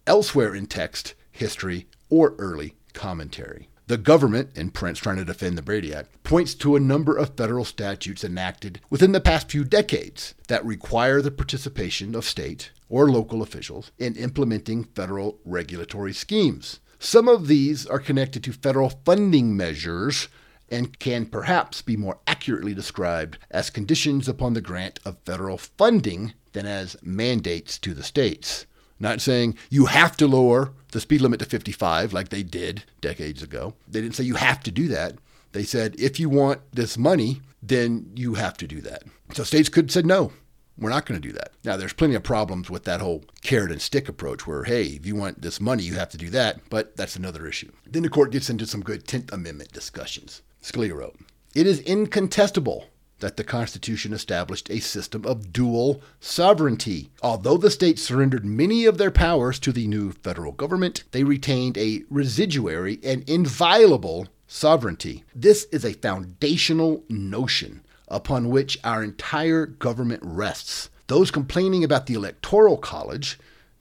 elsewhere 0.07 0.55
in 0.55 0.67
text, 0.67 1.15
history, 1.31 1.87
or 2.09 2.35
early 2.39 2.75
commentary. 2.95 3.69
The 3.87 3.99
government, 3.99 4.57
in 4.57 4.71
Printz 4.71 4.97
trying 4.97 5.19
to 5.19 5.25
defend 5.25 5.59
the 5.59 5.63
Brady 5.63 5.95
Act, 5.95 6.25
points 6.25 6.55
to 6.55 6.75
a 6.75 6.81
number 6.81 7.15
of 7.17 7.37
federal 7.37 7.67
statutes 7.67 8.25
enacted 8.25 8.81
within 8.89 9.13
the 9.13 9.21
past 9.21 9.51
few 9.51 9.63
decades 9.63 10.35
that 10.49 10.65
require 10.65 11.21
the 11.21 11.31
participation 11.31 12.15
of 12.15 12.25
state 12.25 12.71
or 12.89 13.11
local 13.11 13.43
officials 13.43 13.93
in 13.99 14.17
implementing 14.17 14.85
federal 14.85 15.39
regulatory 15.45 16.15
schemes. 16.15 16.81
Some 16.99 17.29
of 17.29 17.47
these 17.47 17.87
are 17.87 17.99
connected 17.99 18.43
to 18.45 18.53
federal 18.53 18.91
funding 19.05 19.57
measures 19.57 20.29
and 20.69 20.99
can 20.99 21.27
perhaps 21.27 21.83
be 21.83 21.97
more 21.97 22.19
accurately 22.27 22.75
described 22.75 23.39
as 23.51 23.71
conditions 23.71 24.29
upon 24.29 24.55
the 24.55 24.61
grant 24.61 24.99
of 25.05 25.19
federal 25.25 25.59
funding 25.59 26.35
than 26.53 26.67
as 26.67 26.97
mandates 27.03 27.79
to 27.79 27.95
the 27.95 28.03
states. 28.03 28.67
Not 28.99 29.21
saying 29.21 29.57
you 29.69 29.87
have 29.87 30.17
to 30.17 30.27
lower 30.27 30.73
the 30.93 31.01
speed 31.01 31.21
limit 31.21 31.41
to 31.41 31.47
55 31.47 32.13
like 32.13 32.31
they 32.31 32.43
did 32.43 32.85
decades 33.01 33.43
ago. 33.43 33.75
They 33.87 34.01
didn't 34.01 34.15
say 34.15 34.25
you 34.25 34.37
have 34.37 34.63
to 34.65 34.71
do 34.71 34.89
that. 34.89 35.17
They 35.53 35.65
said, 35.65 35.95
if 35.99 36.19
you 36.19 36.29
want 36.29 36.61
this 36.73 36.97
money, 36.97 37.43
then 37.63 38.11
you 38.15 38.35
have 38.35 38.57
to 38.59 38.67
do 38.67 38.81
that. 38.83 39.03
So 39.35 39.45
states 39.45 39.69
could 39.69 39.87
have 39.87 39.93
said, 39.93 40.07
no, 40.07 40.33
we're 40.79 40.91
not 40.91 41.07
going 41.07 41.21
to 41.21 41.29
do 41.29 41.33
that. 41.35 41.53
Now, 41.65 41.77
there's 41.77 41.93
plenty 41.93 42.15
of 42.15 42.23
problems 42.23 42.69
with 42.69 42.85
that 42.85 43.01
whole 43.01 43.25
carrot 43.43 43.73
and 43.73 43.81
stick 43.81 44.09
approach 44.09 44.47
where, 44.47 44.65
hey, 44.65 44.85
if 44.85 45.07
you 45.07 45.17
want 45.17 45.43
this 45.43 45.61
money, 45.61 45.83
you 45.83 45.95
have 45.95 46.11
to 46.11 46.19
do 46.19 46.31
that, 46.31 46.61
but 46.69 46.97
that's 46.97 47.17
another 47.17 47.47
issue. 47.47 47.73
Then 47.87 48.03
the 48.03 48.09
court 48.09 48.31
gets 48.31 48.51
into 48.51 48.67
some 48.67 48.83
good 48.83 49.07
10th 49.07 49.33
Amendment 49.33 49.73
discussions. 49.73 50.43
Scalia 50.63 50.95
wrote, 50.95 51.17
It 51.55 51.67
is 51.67 51.81
incontestable 51.81 52.87
that 53.21 53.37
the 53.37 53.45
Constitution 53.45 54.13
established 54.13 54.71
a 54.71 54.81
system 54.81 55.25
of 55.25 55.53
dual 55.53 56.03
sovereignty. 56.21 57.11
Although 57.23 57.57
the 57.57 57.71
states 57.71 58.03
surrendered 58.03 58.45
many 58.45 58.85
of 58.85 58.99
their 58.99 59.11
powers 59.11 59.59
to 59.61 59.73
the 59.73 59.87
new 59.87 60.13
federal 60.13 60.53
government, 60.53 61.05
they 61.13 61.25
retained 61.25 61.79
a 61.79 62.03
residuary 62.11 62.99
and 63.03 63.29
inviolable 63.29 64.29
sovereignty. 64.47 65.25
This 65.35 65.65
is 65.73 65.85
a 65.85 65.95
foundational 65.95 67.05
notion 67.09 67.83
upon 68.09 68.49
which 68.49 68.79
our 68.85 69.03
entire 69.03 69.67
government 69.67 70.23
rests. 70.25 70.91
Those 71.07 71.31
complaining 71.31 71.85
about 71.85 72.07
the 72.07 72.15
Electoral 72.15 72.77
College 72.77 73.39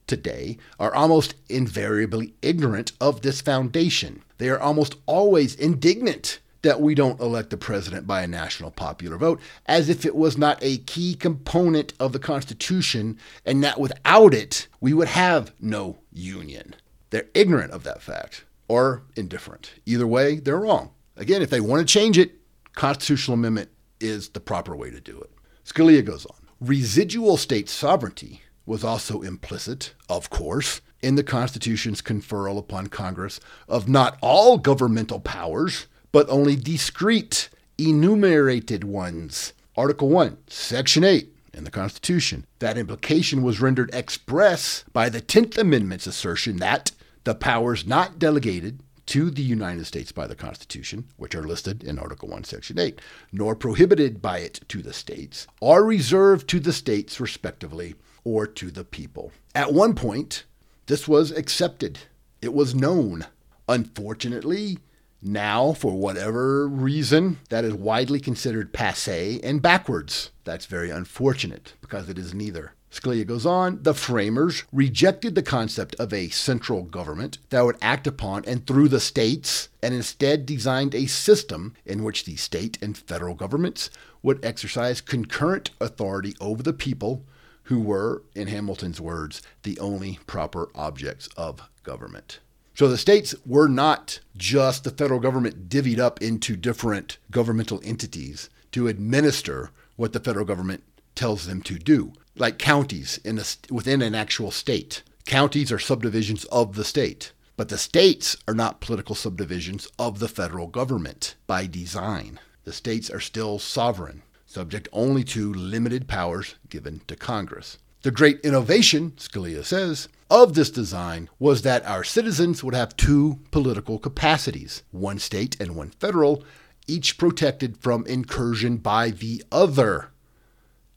today 0.08 0.58
are 0.80 0.94
almost 0.94 1.36
invariably 1.50 2.34
ignorant 2.42 2.92
of 3.02 3.22
this 3.22 3.42
foundation. 3.42 4.22
They 4.38 4.50
are 4.50 4.60
almost 4.60 4.96
always 5.06 5.56
indignant 5.56 6.40
that 6.62 6.82
we 6.82 6.96
don't 6.96 7.20
elect 7.20 7.52
the 7.52 7.58
president 7.58 8.08
by 8.08 8.24
a 8.24 8.28
national 8.28 8.72
popular 8.72 9.18
vote, 9.18 9.40
as 9.68 9.88
if 9.88 10.04
it 10.04 10.16
was 10.16 10.36
not 10.36 10.58
a 10.62 10.78
key 10.80 11.14
component 11.14 11.94
of 12.00 12.12
the 12.12 12.20
Constitution 12.20 13.20
and 13.46 13.64
that 13.64 13.80
without 13.80 14.34
it, 14.34 14.68
we 14.82 14.92
would 14.92 15.08
have 15.08 15.54
no 15.60 16.00
union. 16.12 16.76
They're 17.12 17.28
ignorant 17.36 17.72
of 17.72 17.84
that 17.84 18.02
fact 18.02 18.46
or 18.68 19.04
indifferent. 19.16 19.74
Either 19.86 20.08
way, 20.08 20.40
they're 20.40 20.60
wrong. 20.60 20.90
Again, 21.16 21.44
if 21.44 21.52
they 21.52 21.62
want 21.62 21.88
to 21.88 21.94
change 21.94 22.18
it, 22.18 22.34
constitutional 22.74 23.36
amendment 23.36 23.70
is 24.00 24.30
the 24.30 24.40
proper 24.40 24.76
way 24.76 24.90
to 24.90 25.02
do 25.02 25.20
it. 25.20 25.32
Scalia 25.66 26.04
goes 26.04 26.26
on. 26.26 26.38
Residual 26.60 27.38
state 27.38 27.70
sovereignty 27.70 28.42
was 28.66 28.84
also 28.84 29.22
implicit, 29.22 29.94
of 30.10 30.30
course, 30.30 30.82
in 31.02 31.16
the 31.16 31.24
Constitution's 31.24 32.02
conferral 32.02 32.58
upon 32.58 32.88
Congress 32.88 33.40
of 33.68 33.88
not 33.88 34.18
all 34.22 34.58
governmental 34.58 35.20
powers, 35.20 35.88
but 36.12 36.28
only 36.30 36.56
discrete, 36.56 37.50
enumerated 37.78 38.84
ones. 38.84 39.54
Article 39.78 40.10
1, 40.10 40.38
Section 40.48 41.04
8 41.04 41.30
in 41.54 41.64
the 41.64 41.72
Constitution. 41.72 42.46
That 42.60 42.78
implication 42.78 43.44
was 43.44 43.62
rendered 43.62 43.94
express 43.94 44.84
by 44.94 45.10
the 45.10 45.22
10th 45.22 45.58
Amendment's 45.58 46.08
assertion 46.08 46.58
that 46.58 46.92
the 47.24 47.36
powers 47.36 47.86
not 47.86 48.20
delegated 48.20 48.80
to 49.08 49.30
the 49.30 49.42
United 49.42 49.86
States 49.86 50.12
by 50.12 50.28
the 50.28 50.36
Constitution, 50.36 51.06
which 51.18 51.36
are 51.36 51.44
listed 51.44 51.84
in 51.84 52.00
Article 52.00 52.30
1, 52.30 52.44
Section 52.44 52.80
8, 52.80 53.00
nor 53.32 53.56
prohibited 53.56 54.22
by 54.22 54.40
it 54.40 54.62
to 54.68 54.82
the 54.82 54.94
states, 54.94 55.48
are 55.62 55.84
reserved 55.84 56.48
to 56.50 56.60
the 56.60 56.74
states 56.74 57.20
respectively 57.20 57.96
or 58.24 58.48
to 58.48 58.72
the 58.72 58.84
people. 58.84 59.32
At 59.54 59.74
one 59.74 59.96
point, 59.96 60.46
this 60.88 61.08
was 61.08 61.32
accepted, 61.32 62.00
it 62.42 62.54
was 62.54 62.76
known. 62.76 63.26
Unfortunately, 63.68 64.78
now, 65.22 65.74
for 65.74 65.94
whatever 65.94 66.68
reason, 66.68 67.40
that 67.50 67.66
is 67.66 67.74
widely 67.74 68.20
considered 68.20 68.74
passe 68.74 69.40
and 69.42 69.60
backwards. 69.62 70.30
That's 70.44 70.68
very 70.68 70.92
unfortunate 70.92 71.74
because 71.82 72.10
it 72.10 72.20
is 72.20 72.34
neither. 72.34 72.74
Scalia 72.96 73.28
goes 73.28 73.46
on, 73.46 73.84
the 73.84 73.94
framers 73.94 74.64
rejected 74.72 75.36
the 75.36 75.44
concept 75.44 75.96
of 75.96 76.14
a 76.14 76.30
central 76.30 76.84
government 76.84 77.40
that 77.50 77.66
would 77.66 77.78
act 77.82 78.08
upon 78.08 78.46
and 78.46 78.66
through 78.66 78.88
the 78.88 79.02
states, 79.02 79.68
and 79.84 79.94
instead 79.94 80.46
designed 80.46 80.96
a 80.96 81.06
system 81.06 81.74
in 81.86 82.04
which 82.04 82.24
the 82.24 82.38
state 82.38 82.78
and 82.82 82.98
federal 82.98 83.36
governments 83.36 83.90
would 84.24 84.44
exercise 84.46 85.02
concurrent 85.02 85.72
authority 85.82 86.36
over 86.40 86.64
the 86.64 86.74
people, 86.74 87.26
who 87.64 87.82
were, 87.82 88.24
in 88.34 88.48
Hamilton's 88.48 89.02
words, 89.02 89.42
the 89.64 89.78
only 89.80 90.20
proper 90.26 90.70
objects 90.74 91.28
of 91.36 91.62
government. 91.84 92.40
So 92.76 92.88
the 92.88 92.98
states 92.98 93.36
were 93.46 93.68
not 93.68 94.20
just 94.38 94.84
the 94.84 94.92
federal 94.92 95.20
government 95.20 95.68
divvied 95.68 96.00
up 96.00 96.22
into 96.22 96.56
different 96.56 97.18
governmental 97.30 97.82
entities 97.84 98.50
to 98.72 98.88
administer 98.88 99.72
what 99.96 100.14
the 100.14 100.20
federal 100.20 100.46
government 100.46 100.84
tells 101.16 101.48
them 101.48 101.62
to 101.64 101.80
do, 101.80 102.14
like 102.38 102.58
counties 102.58 103.20
in 103.24 103.40
a, 103.40 103.44
within 103.70 104.02
an 104.02 104.16
actual 104.16 104.52
state. 104.52 105.04
Counties 105.26 105.72
are 105.72 105.80
subdivisions 105.80 106.46
of 106.46 106.76
the 106.76 106.84
state, 106.84 107.32
but 107.58 107.70
the 107.70 107.78
states 107.78 108.38
are 108.48 108.54
not 108.54 108.82
political 108.82 109.16
subdivisions 109.16 109.88
of 109.98 110.20
the 110.20 110.28
federal 110.28 110.68
government 110.68 111.36
by 111.48 111.66
design. 111.66 112.40
The 112.64 112.74
states 112.74 113.10
are 113.10 113.20
still 113.20 113.60
sovereign, 113.60 114.24
subject 114.46 114.88
only 114.92 115.24
to 115.26 115.54
limited 115.54 116.08
powers 116.08 116.56
given 116.70 117.02
to 117.08 117.16
Congress. 117.16 117.78
The 118.02 118.12
great 118.12 118.40
innovation, 118.42 119.14
Scalia 119.18 119.64
says, 119.64 120.08
of 120.30 120.56
this 120.56 120.72
design 120.72 121.30
was 121.38 121.62
that 121.62 121.86
our 121.86 122.04
citizens 122.04 122.64
would 122.64 122.74
have 122.74 122.98
two 122.98 123.40
political 123.52 124.00
capacities, 124.00 124.82
one 124.92 125.20
state 125.20 125.56
and 125.60 125.76
one 125.76 125.92
federal, 125.92 126.44
each 126.88 127.18
protected 127.18 127.78
from 127.78 128.06
incursion 128.08 128.78
by 128.78 129.12
the 129.12 129.44
other, 129.52 130.10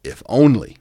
if 0.02 0.22
only. 0.26 0.77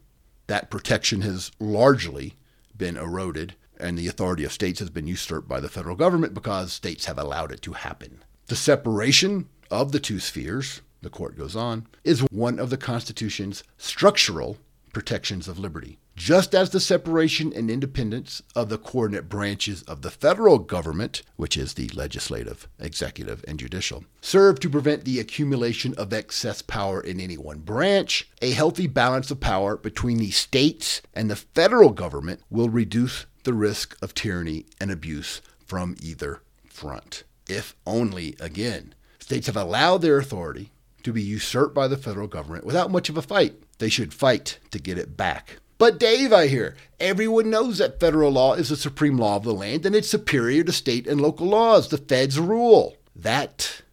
That 0.48 0.70
protection 0.70 1.22
has 1.22 1.52
largely 1.60 2.36
been 2.76 2.98
eroded, 2.98 3.56
and 3.80 3.98
the 3.98 4.08
authority 4.08 4.44
of 4.44 4.52
states 4.52 4.80
has 4.80 4.90
been 4.90 5.08
usurped 5.08 5.48
by 5.48 5.60
the 5.60 5.70
federal 5.70 5.96
government 5.96 6.34
because 6.34 6.74
states 6.74 7.06
have 7.06 7.18
allowed 7.18 7.52
it 7.52 7.62
to 7.64 7.74
happen. 7.74 8.24
The 8.48 8.56
separation 8.56 9.50
of 9.70 9.92
the 9.92 10.00
two 10.00 10.20
spheres, 10.20 10.82
the 11.02 11.10
court 11.10 11.38
goes 11.38 11.56
on, 11.56 11.88
is 12.04 12.22
one 12.32 12.60
of 12.60 12.70
the 12.70 12.78
Constitution's 12.78 13.64
structural 13.78 14.58
protections 14.94 15.48
of 15.48 15.60
liberty 15.60 16.00
just 16.18 16.56
as 16.56 16.72
the 16.72 16.80
separation 16.80 17.54
and 17.54 17.70
independence 17.70 18.42
of 18.56 18.70
the 18.70 18.78
coordinate 18.80 19.30
branches 19.30 19.84
of 19.84 20.02
the 20.02 20.10
federal 20.10 20.58
government, 20.58 21.22
which 21.36 21.56
is 21.56 21.76
the 21.76 21.88
legislative, 21.90 22.68
executive, 22.80 23.46
and 23.48 23.60
judicial, 23.60 24.04
serve 24.20 24.60
to 24.60 24.68
prevent 24.68 25.06
the 25.06 25.20
accumulation 25.20 25.94
of 25.94 26.12
excess 26.12 26.64
power 26.64 27.00
in 27.00 27.20
any 27.20 27.38
one 27.38 27.60
branch, 27.60 28.28
a 28.42 28.50
healthy 28.50 28.88
balance 28.88 29.30
of 29.30 29.40
power 29.40 29.78
between 29.78 30.18
the 30.18 30.32
states 30.32 31.04
and 31.14 31.30
the 31.30 31.36
federal 31.36 31.92
government 31.92 32.42
will 32.50 32.70
reduce 32.70 33.28
the 33.44 33.54
risk 33.54 33.96
of 34.02 34.16
tyranny 34.16 34.66
and 34.82 34.90
abuse 34.90 35.40
from 35.68 35.96
either 36.02 36.42
front. 36.68 37.26
If 37.48 37.76
only, 37.86 38.36
again, 38.40 38.96
states 39.20 39.46
have 39.46 39.56
allowed 39.56 40.00
their 40.00 40.18
authority 40.18 40.72
to 41.04 41.14
be 41.14 41.22
usurped 41.22 41.76
by 41.76 41.88
the 41.88 41.96
federal 41.96 42.28
government 42.28 42.66
without 42.66 42.90
much 42.90 43.08
of 43.08 43.18
a 43.18 43.22
fight. 43.22 43.54
They 43.78 43.90
should 43.90 44.16
fight 44.16 44.58
to 44.72 44.80
get 44.80 44.98
it 44.98 45.16
back. 45.16 45.58
But 45.80 46.00
Dave, 46.00 46.34
I 46.34 46.48
hear, 46.48 46.76
everyone 47.00 47.52
knows 47.52 47.78
that 47.78 48.00
federal 48.00 48.32
law 48.32 48.56
is 48.56 48.70
the 48.70 48.76
supreme 48.76 49.18
law 49.18 49.36
of 49.36 49.44
the 49.44 49.54
land 49.54 49.86
and 49.86 49.96
it's 49.96 50.10
superior 50.10 50.64
to 50.64 50.72
state 50.72 51.06
and 51.06 51.22
local 51.22 51.46
laws. 51.46 51.90
The 51.90 52.00
feds 52.00 52.40
rule. 52.40 52.98
That 53.16 53.84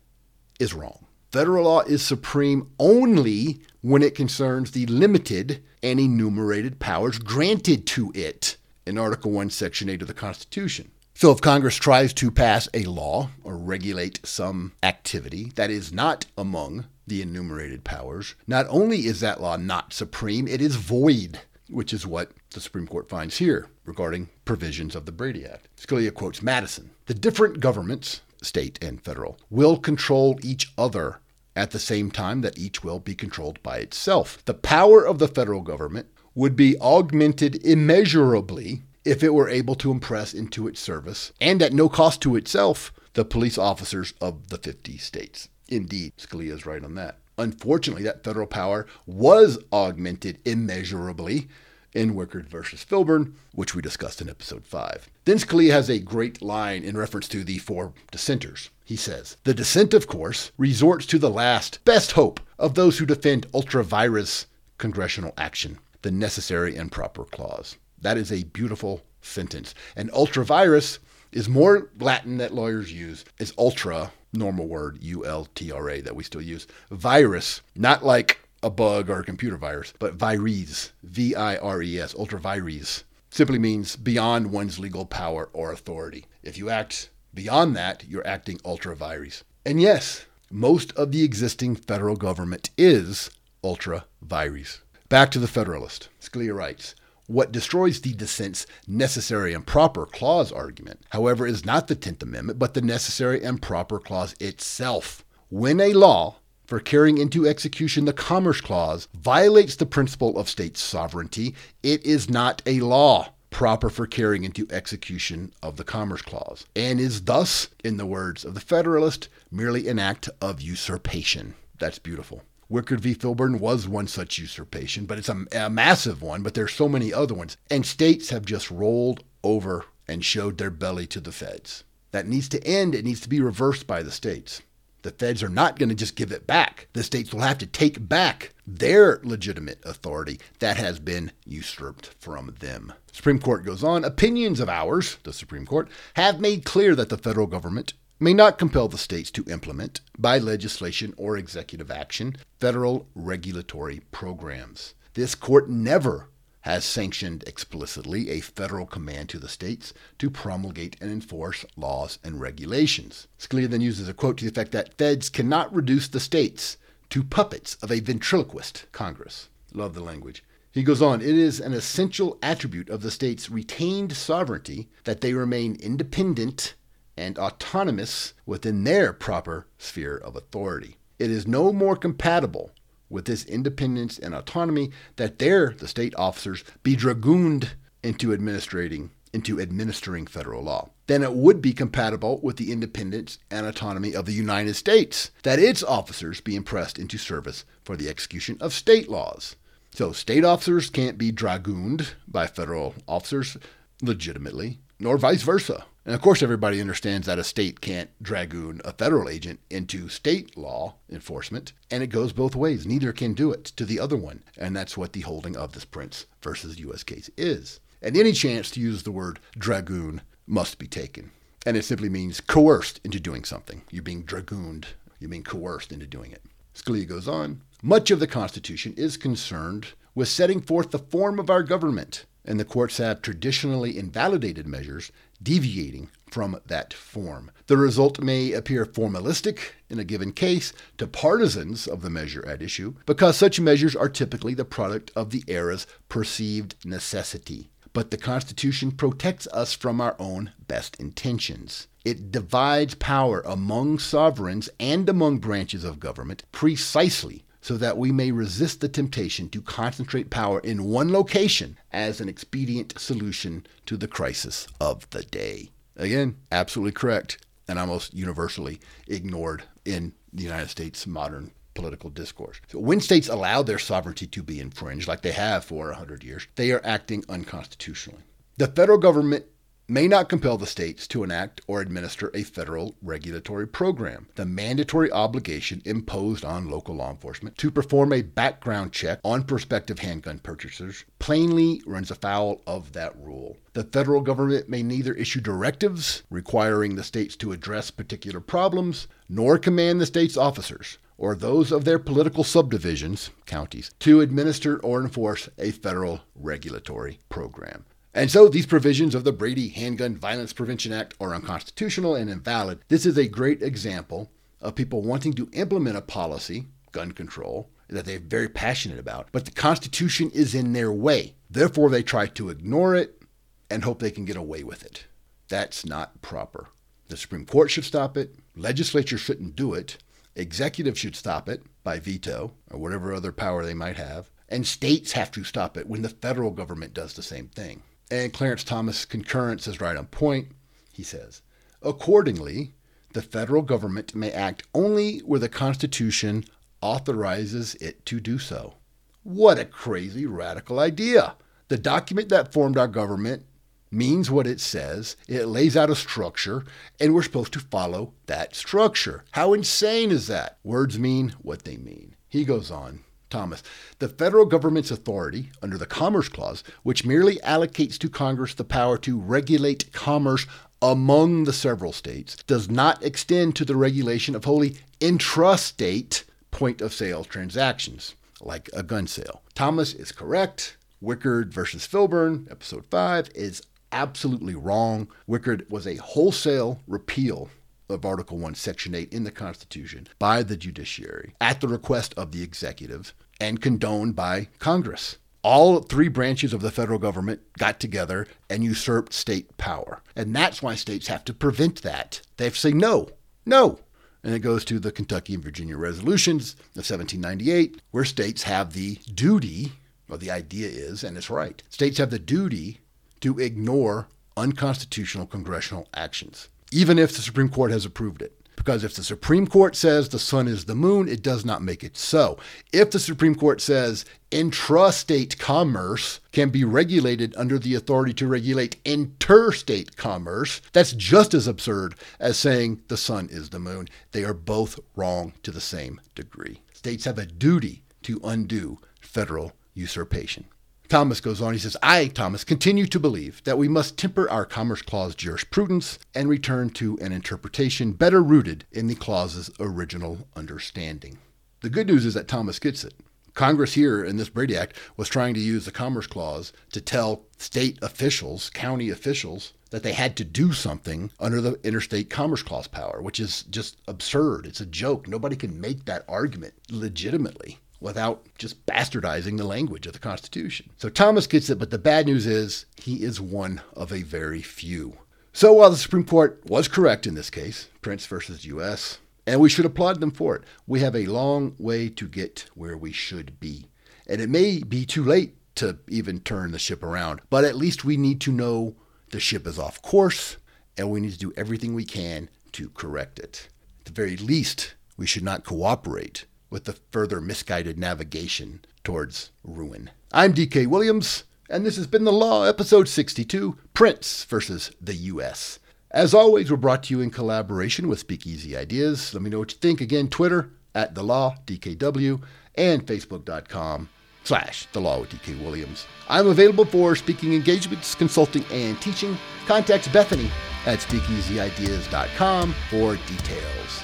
is 0.58 0.72
wrong. 0.72 1.06
Federal 1.30 1.64
law 1.64 1.80
is 1.82 2.02
supreme 2.02 2.70
only 2.78 3.60
when 3.82 4.02
it 4.02 4.14
concerns 4.14 4.70
the 4.70 4.86
limited 4.86 5.62
and 5.82 6.00
enumerated 6.00 6.78
powers 6.78 7.18
granted 7.18 7.86
to 7.88 8.10
it 8.14 8.56
in 8.86 8.96
Article 8.96 9.30
1, 9.32 9.50
Section 9.50 9.90
8 9.90 10.00
of 10.02 10.08
the 10.08 10.14
Constitution. 10.14 10.90
So, 11.12 11.30
if 11.30 11.40
Congress 11.40 11.76
tries 11.76 12.12
to 12.14 12.30
pass 12.30 12.68
a 12.72 12.84
law 12.84 13.30
or 13.44 13.56
regulate 13.56 14.20
some 14.24 14.72
activity 14.82 15.52
that 15.54 15.70
is 15.70 15.92
not 15.92 16.26
among 16.36 16.86
the 17.06 17.20
enumerated 17.20 17.84
powers, 17.84 18.34
not 18.46 18.66
only 18.68 19.06
is 19.06 19.20
that 19.20 19.40
law 19.40 19.56
not 19.56 19.92
supreme, 19.92 20.48
it 20.48 20.62
is 20.62 20.76
void 20.76 21.40
which 21.68 21.92
is 21.92 22.06
what 22.06 22.32
the 22.52 22.60
Supreme 22.60 22.86
Court 22.86 23.08
finds 23.08 23.38
here 23.38 23.68
regarding 23.84 24.28
provisions 24.44 24.94
of 24.94 25.06
the 25.06 25.12
Brady 25.12 25.44
Act. 25.44 25.68
Scalia 25.76 26.12
quotes 26.12 26.42
Madison 26.42 26.90
The 27.06 27.14
different 27.14 27.60
governments, 27.60 28.22
state 28.42 28.82
and 28.82 29.02
federal, 29.02 29.38
will 29.50 29.76
control 29.76 30.38
each 30.42 30.72
other 30.76 31.20
at 31.56 31.70
the 31.70 31.78
same 31.78 32.10
time 32.10 32.40
that 32.40 32.58
each 32.58 32.82
will 32.82 32.98
be 32.98 33.14
controlled 33.14 33.62
by 33.62 33.78
itself. 33.78 34.44
The 34.44 34.54
power 34.54 35.06
of 35.06 35.18
the 35.18 35.28
federal 35.28 35.60
government 35.60 36.08
would 36.34 36.56
be 36.56 36.78
augmented 36.80 37.64
immeasurably 37.64 38.82
if 39.04 39.22
it 39.22 39.34
were 39.34 39.48
able 39.48 39.74
to 39.76 39.90
impress 39.90 40.34
into 40.34 40.66
its 40.66 40.80
service, 40.80 41.32
and 41.40 41.62
at 41.62 41.72
no 41.72 41.88
cost 41.88 42.22
to 42.22 42.36
itself, 42.36 42.92
the 43.12 43.24
police 43.24 43.58
officers 43.58 44.14
of 44.20 44.48
the 44.48 44.58
50 44.58 44.98
states. 44.98 45.48
Indeed, 45.68 46.12
Scalia 46.18 46.52
is 46.52 46.66
right 46.66 46.82
on 46.82 46.94
that. 46.96 47.18
Unfortunately, 47.38 48.02
that 48.04 48.24
federal 48.24 48.46
power 48.46 48.86
was 49.06 49.58
augmented 49.72 50.38
immeasurably 50.44 51.48
in 51.94 52.14
Wickard 52.14 52.48
versus 52.48 52.84
Filburn, 52.84 53.34
which 53.52 53.74
we 53.74 53.82
discussed 53.82 54.20
in 54.20 54.28
episode 54.28 54.66
5. 54.66 55.08
Then 55.24 55.38
Scalia 55.38 55.70
has 55.70 55.88
a 55.88 55.98
great 55.98 56.42
line 56.42 56.82
in 56.82 56.96
reference 56.96 57.28
to 57.28 57.44
the 57.44 57.58
four 57.58 57.92
dissenters. 58.10 58.70
He 58.84 58.96
says, 58.96 59.36
The 59.44 59.54
dissent, 59.54 59.94
of 59.94 60.06
course, 60.06 60.50
resorts 60.58 61.06
to 61.06 61.18
the 61.18 61.30
last, 61.30 61.84
best 61.84 62.12
hope 62.12 62.40
of 62.58 62.74
those 62.74 62.98
who 62.98 63.06
defend 63.06 63.46
ultra 63.54 63.84
vires 63.84 64.46
congressional 64.78 65.32
action, 65.38 65.78
the 66.02 66.10
necessary 66.10 66.76
and 66.76 66.90
proper 66.90 67.24
clause. 67.24 67.76
That 68.00 68.18
is 68.18 68.30
a 68.30 68.44
beautiful 68.44 69.02
sentence. 69.22 69.74
And 69.96 70.10
ultra 70.12 70.44
vires 70.44 70.98
is 71.32 71.48
more 71.48 71.90
Latin 71.98 72.36
that 72.38 72.54
lawyers 72.54 72.92
use, 72.92 73.24
is 73.38 73.54
ultra 73.56 74.12
normal 74.34 74.66
word, 74.66 74.98
U 75.02 75.24
L 75.24 75.46
T 75.54 75.72
R 75.72 75.88
A, 75.90 76.00
that 76.00 76.16
we 76.16 76.24
still 76.24 76.42
use. 76.42 76.66
Virus, 76.90 77.62
not 77.74 78.04
like 78.04 78.40
a 78.62 78.70
bug 78.70 79.10
or 79.10 79.20
a 79.20 79.24
computer 79.24 79.56
virus, 79.56 79.92
but 79.98 80.14
vires, 80.14 80.92
V 81.02 81.34
I 81.34 81.56
R 81.56 81.82
E 81.82 81.98
S, 81.98 82.14
ultra 82.14 82.40
vires, 82.40 83.04
simply 83.30 83.58
means 83.58 83.96
beyond 83.96 84.50
one's 84.50 84.78
legal 84.78 85.04
power 85.04 85.50
or 85.52 85.72
authority. 85.72 86.24
If 86.42 86.56
you 86.56 86.70
act 86.70 87.10
beyond 87.32 87.76
that, 87.76 88.04
you're 88.08 88.26
acting 88.26 88.60
ultra 88.64 88.94
vires. 88.96 89.44
And 89.66 89.80
yes, 89.80 90.26
most 90.50 90.92
of 90.92 91.12
the 91.12 91.24
existing 91.24 91.76
federal 91.76 92.16
government 92.16 92.70
is 92.78 93.30
ultra 93.62 94.06
vires. 94.22 94.80
Back 95.08 95.30
to 95.32 95.38
the 95.38 95.48
Federalist. 95.48 96.08
Scalia 96.20 96.54
writes, 96.54 96.94
what 97.26 97.52
destroys 97.52 98.00
the 98.00 98.12
dissent's 98.12 98.66
necessary 98.86 99.54
and 99.54 99.66
proper 99.66 100.06
clause 100.06 100.52
argument, 100.52 101.00
however, 101.10 101.46
is 101.46 101.64
not 101.64 101.88
the 101.88 101.96
10th 101.96 102.22
Amendment, 102.22 102.58
but 102.58 102.74
the 102.74 102.82
necessary 102.82 103.42
and 103.42 103.62
proper 103.62 103.98
clause 103.98 104.34
itself. 104.40 105.24
When 105.48 105.80
a 105.80 105.92
law 105.92 106.36
for 106.66 106.80
carrying 106.80 107.18
into 107.18 107.46
execution 107.46 108.04
the 108.04 108.12
Commerce 108.12 108.60
Clause 108.60 109.08
violates 109.14 109.76
the 109.76 109.86
principle 109.86 110.38
of 110.38 110.48
state 110.48 110.76
sovereignty, 110.76 111.54
it 111.82 112.04
is 112.04 112.30
not 112.30 112.62
a 112.66 112.80
law 112.80 113.30
proper 113.50 113.88
for 113.88 114.06
carrying 114.06 114.42
into 114.42 114.66
execution 114.70 115.52
of 115.62 115.76
the 115.76 115.84
Commerce 115.84 116.22
Clause, 116.22 116.66
and 116.74 116.98
is 116.98 117.22
thus, 117.22 117.68
in 117.84 117.98
the 117.98 118.06
words 118.06 118.44
of 118.44 118.54
the 118.54 118.60
Federalist, 118.60 119.28
merely 119.50 119.86
an 119.86 119.98
act 119.98 120.28
of 120.40 120.60
usurpation. 120.60 121.54
That's 121.78 122.00
beautiful. 122.00 122.42
Wickard 122.74 122.98
v. 122.98 123.14
Filburn 123.14 123.60
was 123.60 123.86
one 123.86 124.08
such 124.08 124.40
usurpation, 124.40 125.06
but 125.06 125.16
it's 125.16 125.28
a, 125.28 125.44
a 125.52 125.70
massive 125.70 126.22
one, 126.22 126.42
but 126.42 126.54
there's 126.54 126.74
so 126.74 126.88
many 126.88 127.14
other 127.14 127.32
ones. 127.32 127.56
And 127.70 127.86
states 127.86 128.30
have 128.30 128.44
just 128.44 128.68
rolled 128.68 129.22
over 129.44 129.84
and 130.08 130.24
showed 130.24 130.58
their 130.58 130.70
belly 130.70 131.06
to 131.06 131.20
the 131.20 131.30
feds. 131.30 131.84
That 132.10 132.26
needs 132.26 132.48
to 132.48 132.66
end. 132.66 132.96
It 132.96 133.04
needs 133.04 133.20
to 133.20 133.28
be 133.28 133.40
reversed 133.40 133.86
by 133.86 134.02
the 134.02 134.10
states. 134.10 134.60
The 135.02 135.12
feds 135.12 135.40
are 135.40 135.48
not 135.48 135.78
going 135.78 135.90
to 135.90 135.94
just 135.94 136.16
give 136.16 136.32
it 136.32 136.48
back. 136.48 136.88
The 136.94 137.04
states 137.04 137.32
will 137.32 137.42
have 137.42 137.58
to 137.58 137.66
take 137.66 138.08
back 138.08 138.54
their 138.66 139.20
legitimate 139.22 139.78
authority 139.84 140.40
that 140.58 140.76
has 140.76 140.98
been 140.98 141.30
usurped 141.44 142.06
from 142.18 142.56
them. 142.58 142.92
Supreme 143.12 143.38
Court 143.38 143.64
goes 143.64 143.84
on, 143.84 144.02
opinions 144.02 144.58
of 144.58 144.68
ours, 144.68 145.18
the 145.22 145.32
Supreme 145.32 145.66
Court, 145.66 145.88
have 146.14 146.40
made 146.40 146.64
clear 146.64 146.96
that 146.96 147.08
the 147.08 147.18
federal 147.18 147.46
government 147.46 147.92
may 148.24 148.32
not 148.32 148.56
compel 148.56 148.88
the 148.88 148.96
states 148.96 149.30
to 149.30 149.44
implement, 149.50 150.00
by 150.18 150.38
legislation 150.38 151.12
or 151.18 151.36
executive 151.36 151.90
action, 151.90 152.34
federal 152.58 153.06
regulatory 153.14 154.00
programs. 154.12 154.94
This 155.12 155.34
court 155.34 155.68
never 155.68 156.30
has 156.62 156.86
sanctioned 156.86 157.44
explicitly 157.46 158.30
a 158.30 158.40
federal 158.40 158.86
command 158.86 159.28
to 159.28 159.38
the 159.38 159.46
states 159.46 159.92
to 160.18 160.30
promulgate 160.30 160.96
and 161.02 161.10
enforce 161.10 161.66
laws 161.76 162.18
and 162.24 162.40
regulations. 162.40 163.28
Scalia 163.38 163.68
then 163.68 163.82
uses 163.82 164.08
a 164.08 164.14
quote 164.14 164.38
to 164.38 164.46
the 164.46 164.50
effect 164.50 164.72
that 164.72 164.96
feds 164.96 165.28
cannot 165.28 165.74
reduce 165.74 166.08
the 166.08 166.18
states 166.18 166.78
to 167.10 167.22
puppets 167.22 167.74
of 167.82 167.92
a 167.92 168.00
ventriloquist 168.00 168.86
Congress. 168.92 169.50
Love 169.74 169.92
the 169.92 170.00
language. 170.00 170.42
He 170.72 170.82
goes 170.82 171.02
on, 171.02 171.20
it 171.20 171.28
is 171.28 171.60
an 171.60 171.74
essential 171.74 172.38
attribute 172.42 172.88
of 172.88 173.02
the 173.02 173.10
states' 173.10 173.50
retained 173.50 174.16
sovereignty 174.16 174.88
that 175.04 175.20
they 175.20 175.34
remain 175.34 175.76
independent 175.76 176.72
and 177.16 177.38
autonomous 177.38 178.34
within 178.46 178.84
their 178.84 179.12
proper 179.12 179.66
sphere 179.78 180.16
of 180.16 180.36
authority. 180.36 180.96
It 181.18 181.30
is 181.30 181.46
no 181.46 181.72
more 181.72 181.96
compatible 181.96 182.70
with 183.08 183.26
this 183.26 183.44
independence 183.44 184.18
and 184.18 184.34
autonomy 184.34 184.90
that 185.16 185.38
their 185.38 185.70
the 185.70 185.88
state 185.88 186.14
officers 186.16 186.64
be 186.82 186.96
dragooned 186.96 187.76
into 188.02 188.32
administrating 188.32 189.10
into 189.32 189.60
administering 189.60 190.26
federal 190.26 190.62
law 190.62 190.88
than 191.08 191.22
it 191.22 191.34
would 191.34 191.60
be 191.60 191.72
compatible 191.72 192.38
with 192.40 192.56
the 192.56 192.70
independence 192.70 193.38
and 193.50 193.66
autonomy 193.66 194.14
of 194.14 194.26
the 194.26 194.32
United 194.32 194.74
States 194.74 195.32
that 195.42 195.58
its 195.58 195.82
officers 195.82 196.40
be 196.40 196.54
impressed 196.54 196.98
into 196.98 197.18
service 197.18 197.64
for 197.82 197.96
the 197.96 198.08
execution 198.08 198.56
of 198.60 198.72
state 198.72 199.08
laws. 199.08 199.56
So 199.92 200.12
state 200.12 200.44
officers 200.44 200.88
can't 200.88 201.18
be 201.18 201.32
dragooned 201.32 202.14
by 202.28 202.46
federal 202.46 202.94
officers 203.08 203.56
legitimately, 204.02 204.78
nor 204.98 205.18
vice 205.18 205.42
versa. 205.42 205.84
And 206.06 206.14
of 206.14 206.20
course, 206.20 206.42
everybody 206.42 206.80
understands 206.80 207.26
that 207.26 207.38
a 207.38 207.44
state 207.44 207.80
can't 207.80 208.10
dragoon 208.22 208.82
a 208.84 208.92
federal 208.92 209.28
agent 209.28 209.60
into 209.70 210.10
state 210.10 210.56
law 210.56 210.96
enforcement, 211.10 211.72
and 211.90 212.02
it 212.02 212.08
goes 212.08 212.32
both 212.32 212.54
ways. 212.54 212.86
Neither 212.86 213.12
can 213.12 213.32
do 213.32 213.52
it 213.52 213.64
to 213.64 213.86
the 213.86 213.98
other 213.98 214.16
one. 214.16 214.42
And 214.58 214.76
that's 214.76 214.98
what 214.98 215.14
the 215.14 215.22
holding 215.22 215.56
of 215.56 215.72
this 215.72 215.86
Printz 215.86 216.26
versus 216.42 216.78
U.S. 216.80 217.04
case 217.04 217.30
is. 217.38 217.80
And 218.02 218.16
any 218.16 218.32
chance 218.32 218.70
to 218.72 218.80
use 218.80 219.02
the 219.02 219.10
word 219.10 219.40
dragoon 219.56 220.20
must 220.46 220.78
be 220.78 220.86
taken. 220.86 221.30
And 221.64 221.74
it 221.74 221.84
simply 221.86 222.10
means 222.10 222.42
coerced 222.42 223.00
into 223.02 223.18
doing 223.18 223.44
something. 223.44 223.80
You're 223.90 224.02
being 224.02 224.24
dragooned, 224.24 224.88
you're 225.18 225.30
being 225.30 225.42
coerced 225.42 225.90
into 225.90 226.06
doing 226.06 226.32
it. 226.32 226.42
Scalia 226.74 227.08
goes 227.08 227.26
on 227.26 227.62
Much 227.82 228.10
of 228.10 228.20
the 228.20 228.26
Constitution 228.26 228.92
is 228.98 229.16
concerned 229.16 229.88
with 230.14 230.28
setting 230.28 230.60
forth 230.60 230.90
the 230.90 230.98
form 230.98 231.38
of 231.38 231.48
our 231.48 231.62
government, 231.62 232.26
and 232.44 232.60
the 232.60 232.64
courts 232.64 232.98
have 232.98 233.22
traditionally 233.22 233.96
invalidated 233.98 234.66
measures 234.66 235.10
deviating 235.44 236.10
from 236.28 236.58
that 236.66 236.92
form. 236.92 237.50
The 237.68 237.76
result 237.76 238.20
may 238.20 238.52
appear 238.52 238.84
formalistic 238.84 239.58
in 239.88 240.00
a 240.00 240.04
given 240.04 240.32
case 240.32 240.72
to 240.98 241.06
partisans 241.06 241.86
of 241.86 242.02
the 242.02 242.10
measure 242.10 242.44
at 242.44 242.60
issue, 242.60 242.94
because 243.06 243.36
such 243.36 243.60
measures 243.60 243.94
are 243.94 244.08
typically 244.08 244.54
the 244.54 244.64
product 244.64 245.12
of 245.14 245.30
the 245.30 245.44
era's 245.46 245.86
perceived 246.08 246.74
necessity. 246.84 247.70
But 247.92 248.10
the 248.10 248.16
Constitution 248.16 248.90
protects 248.90 249.46
us 249.52 249.74
from 249.74 250.00
our 250.00 250.16
own 250.18 250.50
best 250.66 250.96
intentions. 250.98 251.86
It 252.04 252.32
divides 252.32 252.96
power 252.96 253.40
among 253.46 254.00
sovereigns 254.00 254.68
and 254.80 255.08
among 255.08 255.38
branches 255.38 255.84
of 255.84 256.00
government 256.00 256.42
precisely 256.50 257.44
so 257.64 257.78
that 257.78 257.96
we 257.96 258.12
may 258.12 258.30
resist 258.30 258.82
the 258.82 258.88
temptation 258.90 259.48
to 259.48 259.62
concentrate 259.62 260.28
power 260.28 260.60
in 260.60 260.84
one 260.84 261.10
location 261.10 261.78
as 261.92 262.20
an 262.20 262.28
expedient 262.28 262.92
solution 262.98 263.66
to 263.86 263.96
the 263.96 264.06
crisis 264.06 264.68
of 264.82 265.08
the 265.10 265.22
day. 265.22 265.70
Again, 265.96 266.36
absolutely 266.52 266.92
correct, 266.92 267.38
and 267.66 267.78
almost 267.78 268.12
universally 268.12 268.80
ignored 269.06 269.62
in 269.86 270.12
the 270.30 270.42
United 270.42 270.68
States 270.68 271.06
modern 271.06 271.52
political 271.72 272.10
discourse. 272.10 272.60
So 272.68 272.80
when 272.80 273.00
states 273.00 273.28
allow 273.28 273.62
their 273.62 273.78
sovereignty 273.78 274.26
to 274.26 274.42
be 274.42 274.60
infringed, 274.60 275.08
like 275.08 275.22
they 275.22 275.32
have 275.32 275.64
for 275.64 275.86
100 275.86 276.22
years, 276.22 276.46
they 276.56 276.70
are 276.70 276.82
acting 276.84 277.24
unconstitutionally. 277.30 278.24
The 278.58 278.66
federal 278.66 278.98
government 278.98 279.46
may 279.86 280.08
not 280.08 280.30
compel 280.30 280.56
the 280.56 280.66
states 280.66 281.06
to 281.06 281.22
enact 281.22 281.60
or 281.66 281.80
administer 281.80 282.30
a 282.32 282.42
federal 282.42 282.94
regulatory 283.02 283.66
program. 283.66 284.26
The 284.34 284.46
mandatory 284.46 285.10
obligation 285.12 285.82
imposed 285.84 286.44
on 286.44 286.70
local 286.70 286.94
law 286.94 287.10
enforcement 287.10 287.58
to 287.58 287.70
perform 287.70 288.12
a 288.12 288.22
background 288.22 288.92
check 288.92 289.20
on 289.22 289.42
prospective 289.42 289.98
handgun 289.98 290.38
purchasers 290.38 291.04
plainly 291.18 291.82
runs 291.84 292.10
afoul 292.10 292.62
of 292.66 292.94
that 292.94 293.14
rule. 293.18 293.58
The 293.74 293.84
federal 293.84 294.22
government 294.22 294.68
may 294.68 294.82
neither 294.82 295.12
issue 295.12 295.40
directives 295.40 296.22
requiring 296.30 296.94
the 296.94 297.04
states 297.04 297.36
to 297.36 297.52
address 297.52 297.90
particular 297.90 298.40
problems, 298.40 299.06
nor 299.28 299.58
command 299.58 300.00
the 300.00 300.06
state's 300.06 300.36
officers 300.36 300.96
or 301.16 301.34
those 301.34 301.70
of 301.70 301.84
their 301.84 301.98
political 301.98 302.42
subdivisions, 302.42 303.30
counties, 303.46 303.92
to 304.00 304.20
administer 304.20 304.78
or 304.78 305.00
enforce 305.00 305.48
a 305.58 305.70
federal 305.70 306.20
regulatory 306.34 307.20
program. 307.28 307.84
And 308.16 308.30
so 308.30 308.48
these 308.48 308.66
provisions 308.66 309.16
of 309.16 309.24
the 309.24 309.32
Brady 309.32 309.68
Handgun 309.70 310.16
Violence 310.16 310.52
Prevention 310.52 310.92
Act 310.92 311.14
are 311.20 311.34
unconstitutional 311.34 312.14
and 312.14 312.30
invalid. 312.30 312.78
This 312.86 313.04
is 313.04 313.18
a 313.18 313.26
great 313.26 313.60
example 313.60 314.30
of 314.60 314.76
people 314.76 315.02
wanting 315.02 315.32
to 315.32 315.50
implement 315.52 315.96
a 315.96 316.00
policy, 316.00 316.66
gun 316.92 317.10
control, 317.10 317.70
that 317.88 318.04
they're 318.04 318.20
very 318.20 318.48
passionate 318.48 319.00
about, 319.00 319.28
but 319.32 319.44
the 319.44 319.50
Constitution 319.50 320.30
is 320.30 320.54
in 320.54 320.72
their 320.72 320.92
way. 320.92 321.34
Therefore, 321.50 321.90
they 321.90 322.04
try 322.04 322.26
to 322.28 322.50
ignore 322.50 322.94
it 322.94 323.20
and 323.68 323.82
hope 323.82 323.98
they 323.98 324.12
can 324.12 324.24
get 324.24 324.36
away 324.36 324.62
with 324.62 324.84
it. 324.84 325.06
That's 325.48 325.84
not 325.84 326.22
proper. 326.22 326.68
The 327.08 327.16
Supreme 327.16 327.44
Court 327.44 327.70
should 327.70 327.84
stop 327.84 328.16
it. 328.16 328.36
Legislature 328.56 329.18
shouldn't 329.18 329.56
do 329.56 329.74
it. 329.74 329.98
Executive 330.36 330.96
should 330.96 331.16
stop 331.16 331.48
it 331.48 331.62
by 331.82 331.98
veto 331.98 332.52
or 332.70 332.78
whatever 332.78 333.12
other 333.12 333.32
power 333.32 333.64
they 333.64 333.74
might 333.74 333.96
have. 333.96 334.30
And 334.48 334.66
states 334.66 335.12
have 335.12 335.32
to 335.32 335.42
stop 335.42 335.76
it 335.76 335.88
when 335.88 336.02
the 336.02 336.08
federal 336.08 336.52
government 336.52 336.94
does 336.94 337.14
the 337.14 337.22
same 337.22 337.48
thing. 337.48 337.82
And 338.10 338.32
Clarence 338.32 338.64
Thomas' 338.64 339.04
concurrence 339.04 339.66
is 339.66 339.80
right 339.80 339.96
on 339.96 340.06
point. 340.06 340.48
He 340.92 341.02
says, 341.02 341.42
accordingly, 341.82 342.74
the 343.12 343.22
federal 343.22 343.62
government 343.62 344.14
may 344.14 344.30
act 344.30 344.64
only 344.74 345.20
where 345.20 345.40
the 345.40 345.48
Constitution 345.48 346.44
authorizes 346.80 347.74
it 347.76 348.04
to 348.06 348.20
do 348.20 348.38
so. 348.38 348.74
What 349.22 349.58
a 349.58 349.64
crazy 349.64 350.26
radical 350.26 350.78
idea! 350.78 351.36
The 351.68 351.78
document 351.78 352.28
that 352.28 352.52
formed 352.52 352.76
our 352.76 352.88
government 352.88 353.46
means 353.90 354.30
what 354.30 354.46
it 354.46 354.60
says, 354.60 355.16
it 355.28 355.46
lays 355.46 355.76
out 355.76 355.88
a 355.88 355.94
structure, 355.94 356.64
and 357.00 357.14
we're 357.14 357.22
supposed 357.22 357.52
to 357.54 357.60
follow 357.60 358.12
that 358.26 358.54
structure. 358.54 359.24
How 359.30 359.54
insane 359.54 360.10
is 360.10 360.26
that? 360.26 360.58
Words 360.62 360.98
mean 360.98 361.34
what 361.40 361.64
they 361.64 361.76
mean. 361.76 362.16
He 362.28 362.44
goes 362.44 362.70
on 362.70 363.00
Thomas. 363.34 363.64
The 363.98 364.08
federal 364.08 364.46
government's 364.46 364.92
authority 364.92 365.50
under 365.60 365.76
the 365.76 365.86
Commerce 365.86 366.28
Clause, 366.28 366.62
which 366.84 367.04
merely 367.04 367.38
allocates 367.38 367.98
to 367.98 368.08
Congress 368.08 368.54
the 368.54 368.62
power 368.62 368.96
to 368.98 369.18
regulate 369.18 369.92
commerce 369.92 370.46
among 370.80 371.42
the 371.42 371.52
several 371.52 371.92
states 371.92 372.36
does 372.46 372.70
not 372.70 373.02
extend 373.02 373.56
to 373.56 373.64
the 373.64 373.74
regulation 373.74 374.36
of 374.36 374.44
wholly 374.44 374.76
intrastate 375.00 376.22
point 376.52 376.80
of 376.80 376.94
sale 376.94 377.24
transactions, 377.24 378.14
like 378.40 378.70
a 378.72 378.84
gun 378.84 379.08
sale. 379.08 379.42
Thomas 379.56 379.94
is 379.94 380.12
correct. 380.12 380.76
Wickard 381.02 381.52
versus 381.52 381.88
Filburn, 381.88 382.48
episode 382.48 382.86
5, 382.86 383.30
is 383.34 383.62
absolutely 383.90 384.54
wrong. 384.54 385.08
Wickard 385.28 385.68
was 385.68 385.88
a 385.88 385.96
wholesale 385.96 386.78
repeal 386.86 387.50
of 387.88 388.04
Article 388.04 388.38
1, 388.38 388.54
Section 388.54 388.94
8 388.94 389.12
in 389.12 389.24
the 389.24 389.30
Constitution 389.30 390.06
by 390.18 390.42
the 390.42 390.56
judiciary 390.56 391.34
at 391.40 391.60
the 391.60 391.68
request 391.68 392.14
of 392.16 392.32
the 392.32 392.42
executive 392.42 393.14
and 393.40 393.60
condoned 393.60 394.16
by 394.16 394.48
Congress. 394.58 395.18
All 395.42 395.80
three 395.80 396.08
branches 396.08 396.54
of 396.54 396.62
the 396.62 396.70
federal 396.70 396.98
government 396.98 397.40
got 397.58 397.78
together 397.78 398.26
and 398.48 398.64
usurped 398.64 399.12
state 399.12 399.56
power. 399.58 400.02
And 400.16 400.34
that's 400.34 400.62
why 400.62 400.74
states 400.74 401.08
have 401.08 401.24
to 401.26 401.34
prevent 401.34 401.82
that. 401.82 402.22
They 402.38 402.44
have 402.44 402.54
to 402.54 402.60
say 402.60 402.72
no, 402.72 403.10
no. 403.44 403.80
And 404.22 404.34
it 404.34 404.38
goes 404.38 404.64
to 404.64 404.78
the 404.78 404.90
Kentucky 404.90 405.34
and 405.34 405.44
Virginia 405.44 405.76
resolutions 405.76 406.54
of 406.74 406.88
1798, 406.88 407.82
where 407.90 408.06
states 408.06 408.44
have 408.44 408.72
the 408.72 408.98
duty, 409.14 409.72
or 410.08 410.16
the 410.16 410.30
idea 410.30 410.68
is, 410.68 411.04
and 411.04 411.18
it's 411.18 411.28
right, 411.28 411.62
states 411.68 411.98
have 411.98 412.10
the 412.10 412.18
duty 412.18 412.80
to 413.20 413.38
ignore 413.38 414.08
unconstitutional 414.36 415.26
congressional 415.26 415.88
actions, 415.94 416.48
even 416.72 416.98
if 416.98 417.14
the 417.14 417.22
Supreme 417.22 417.50
Court 417.50 417.70
has 417.70 417.84
approved 417.84 418.22
it. 418.22 418.43
Because 418.56 418.84
if 418.84 418.94
the 418.94 419.02
Supreme 419.02 419.46
Court 419.46 419.76
says 419.76 420.08
the 420.08 420.18
sun 420.18 420.48
is 420.48 420.64
the 420.64 420.74
moon, 420.74 421.08
it 421.08 421.22
does 421.22 421.44
not 421.44 421.62
make 421.62 421.84
it 421.84 421.96
so. 421.96 422.38
If 422.72 422.90
the 422.90 422.98
Supreme 422.98 423.34
Court 423.34 423.60
says 423.60 424.04
intrastate 424.30 425.38
commerce 425.38 426.20
can 426.32 426.50
be 426.50 426.64
regulated 426.64 427.34
under 427.36 427.58
the 427.58 427.74
authority 427.74 428.14
to 428.14 428.26
regulate 428.26 428.80
interstate 428.84 429.96
commerce, 429.96 430.60
that's 430.72 430.92
just 430.92 431.34
as 431.34 431.46
absurd 431.46 431.94
as 432.18 432.38
saying 432.38 432.82
the 432.88 432.96
sun 432.96 433.28
is 433.30 433.50
the 433.50 433.58
moon. 433.58 433.88
They 434.12 434.24
are 434.24 434.34
both 434.34 434.80
wrong 434.96 435.34
to 435.42 435.50
the 435.50 435.60
same 435.60 436.00
degree. 436.14 436.60
States 436.72 437.04
have 437.04 437.18
a 437.18 437.26
duty 437.26 437.82
to 438.02 438.20
undo 438.24 438.78
federal 439.00 439.52
usurpation. 439.74 440.46
Thomas 440.94 441.20
goes 441.20 441.42
on, 441.42 441.54
he 441.54 441.58
says, 441.58 441.76
I, 441.82 442.06
Thomas, 442.06 442.44
continue 442.44 442.86
to 442.86 443.00
believe 443.00 443.42
that 443.42 443.58
we 443.58 443.66
must 443.66 443.98
temper 443.98 444.30
our 444.30 444.44
Commerce 444.44 444.80
Clause 444.80 445.16
jurisprudence 445.16 445.98
and 446.14 446.28
return 446.28 446.70
to 446.70 446.96
an 447.00 447.10
interpretation 447.10 447.94
better 447.94 448.22
rooted 448.22 448.64
in 448.70 448.86
the 448.86 448.94
clause's 448.94 449.50
original 449.58 450.28
understanding. 450.36 451.18
The 451.62 451.68
good 451.68 451.88
news 451.88 452.06
is 452.06 452.14
that 452.14 452.28
Thomas 452.28 452.60
gets 452.60 452.84
it. 452.84 452.94
Congress 453.32 453.72
here 453.72 454.04
in 454.04 454.18
this 454.18 454.28
Brady 454.28 454.56
Act 454.56 454.76
was 454.96 455.08
trying 455.08 455.34
to 455.34 455.40
use 455.40 455.64
the 455.64 455.72
Commerce 455.72 456.06
Clause 456.06 456.52
to 456.70 456.80
tell 456.80 457.24
state 457.38 457.76
officials, 457.82 458.48
county 458.50 458.88
officials, 458.88 459.52
that 459.70 459.82
they 459.82 459.94
had 459.94 460.16
to 460.18 460.24
do 460.24 460.52
something 460.52 461.10
under 461.18 461.40
the 461.40 461.58
Interstate 461.66 462.08
Commerce 462.08 462.44
Clause 462.44 462.68
power, 462.68 463.02
which 463.02 463.18
is 463.18 463.42
just 463.42 463.78
absurd. 463.88 464.46
It's 464.46 464.60
a 464.60 464.66
joke. 464.66 465.08
Nobody 465.08 465.34
can 465.34 465.60
make 465.60 465.86
that 465.86 466.04
argument 466.06 466.54
legitimately 466.70 467.58
without 467.84 468.26
just 468.38 468.64
bastardizing 468.64 469.36
the 469.36 469.44
language 469.44 469.86
of 469.86 469.92
the 469.92 469.98
Constitution. 469.98 470.70
So 470.78 470.88
Thomas 470.88 471.26
gets 471.26 471.50
it, 471.50 471.58
but 471.58 471.70
the 471.70 471.78
bad 471.78 472.06
news 472.06 472.26
is 472.26 472.64
he 472.76 473.02
is 473.02 473.20
one 473.20 473.60
of 473.76 473.92
a 473.92 474.02
very 474.02 474.40
few. 474.40 474.96
So 475.34 475.52
while 475.52 475.70
the 475.70 475.76
Supreme 475.76 476.06
Court 476.06 476.40
was 476.46 476.66
correct 476.66 477.06
in 477.06 477.14
this 477.14 477.28
case, 477.28 477.68
Printz 477.82 478.06
versus 478.06 478.46
U.S., 478.46 479.00
and 479.26 479.38
we 479.38 479.50
should 479.50 479.66
applaud 479.66 480.00
them 480.00 480.12
for 480.12 480.34
it, 480.34 480.44
we 480.66 480.80
have 480.80 480.96
a 480.96 481.04
long 481.04 481.56
way 481.58 481.90
to 481.90 482.08
get 482.08 482.46
where 482.54 482.76
we 482.76 482.90
should 482.90 483.38
be. 483.38 483.66
And 484.06 484.18
it 484.18 484.30
may 484.30 484.62
be 484.62 484.86
too 484.86 485.04
late 485.04 485.34
to 485.56 485.78
even 485.88 486.20
turn 486.20 486.52
the 486.52 486.58
ship 486.58 486.82
around, 486.82 487.20
but 487.28 487.44
at 487.44 487.54
least 487.54 487.84
we 487.84 487.98
need 487.98 488.20
to 488.22 488.32
know 488.32 488.76
the 489.10 489.20
ship 489.20 489.46
is 489.46 489.58
off 489.58 489.82
course 489.82 490.38
and 490.78 490.90
we 490.90 491.00
need 491.00 491.12
to 491.12 491.18
do 491.18 491.34
everything 491.36 491.74
we 491.74 491.84
can 491.84 492.30
to 492.52 492.70
correct 492.70 493.18
it. 493.18 493.48
At 493.80 493.86
the 493.86 493.92
very 493.92 494.16
least, 494.16 494.74
we 494.96 495.06
should 495.06 495.22
not 495.22 495.44
cooperate 495.44 496.24
with 496.50 496.64
the 496.64 496.76
further 496.90 497.20
misguided 497.20 497.78
navigation 497.78 498.64
towards 498.84 499.30
ruin. 499.42 499.90
I'm 500.12 500.34
DK 500.34 500.66
Williams, 500.66 501.24
and 501.48 501.64
this 501.64 501.76
has 501.76 501.86
been 501.86 502.04
The 502.04 502.12
Law, 502.12 502.44
Episode 502.44 502.88
62 502.88 503.58
Printz 503.74 504.26
versus 504.26 504.70
the 504.80 504.94
U.S. 504.94 505.58
As 505.90 506.14
always, 506.14 506.50
we're 506.50 506.56
brought 506.56 506.84
to 506.84 506.94
you 506.94 507.00
in 507.00 507.10
collaboration 507.10 507.88
with 507.88 508.00
Speakeasy 508.00 508.56
Ideas. 508.56 509.14
Let 509.14 509.22
me 509.22 509.30
know 509.30 509.38
what 509.38 509.52
you 509.52 509.58
think. 509.58 509.80
Again, 509.80 510.08
Twitter 510.08 510.50
at 510.74 510.94
The 510.94 511.02
Law, 511.02 511.36
DKW, 511.46 512.20
and 512.56 512.84
Facebook.com 512.86 513.88
slash 514.24 514.66
The 514.72 514.80
Law 514.80 515.00
with 515.00 515.10
DK 515.10 515.40
Williams. 515.42 515.86
I'm 516.08 516.26
available 516.26 516.64
for 516.64 516.96
speaking 516.96 517.32
engagements, 517.32 517.94
consulting, 517.94 518.44
and 518.50 518.80
teaching. 518.80 519.16
Contact 519.46 519.92
Bethany 519.92 520.30
at 520.66 520.80
speakeasyideas.com 520.80 522.54
for 522.70 522.96
details. 522.96 523.82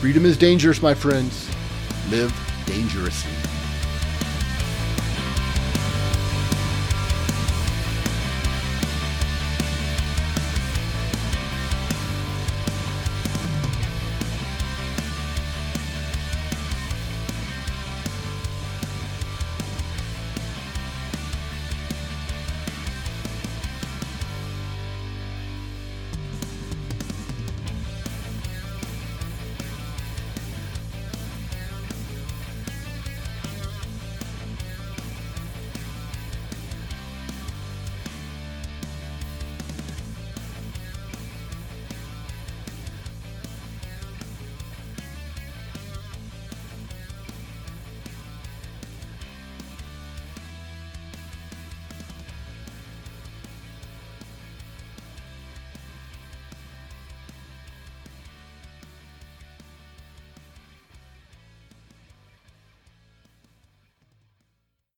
Freedom 0.00 0.26
is 0.26 0.36
dangerous, 0.36 0.82
my 0.82 0.92
friends 0.92 1.48
live 2.10 2.32
dangerously. 2.66 3.55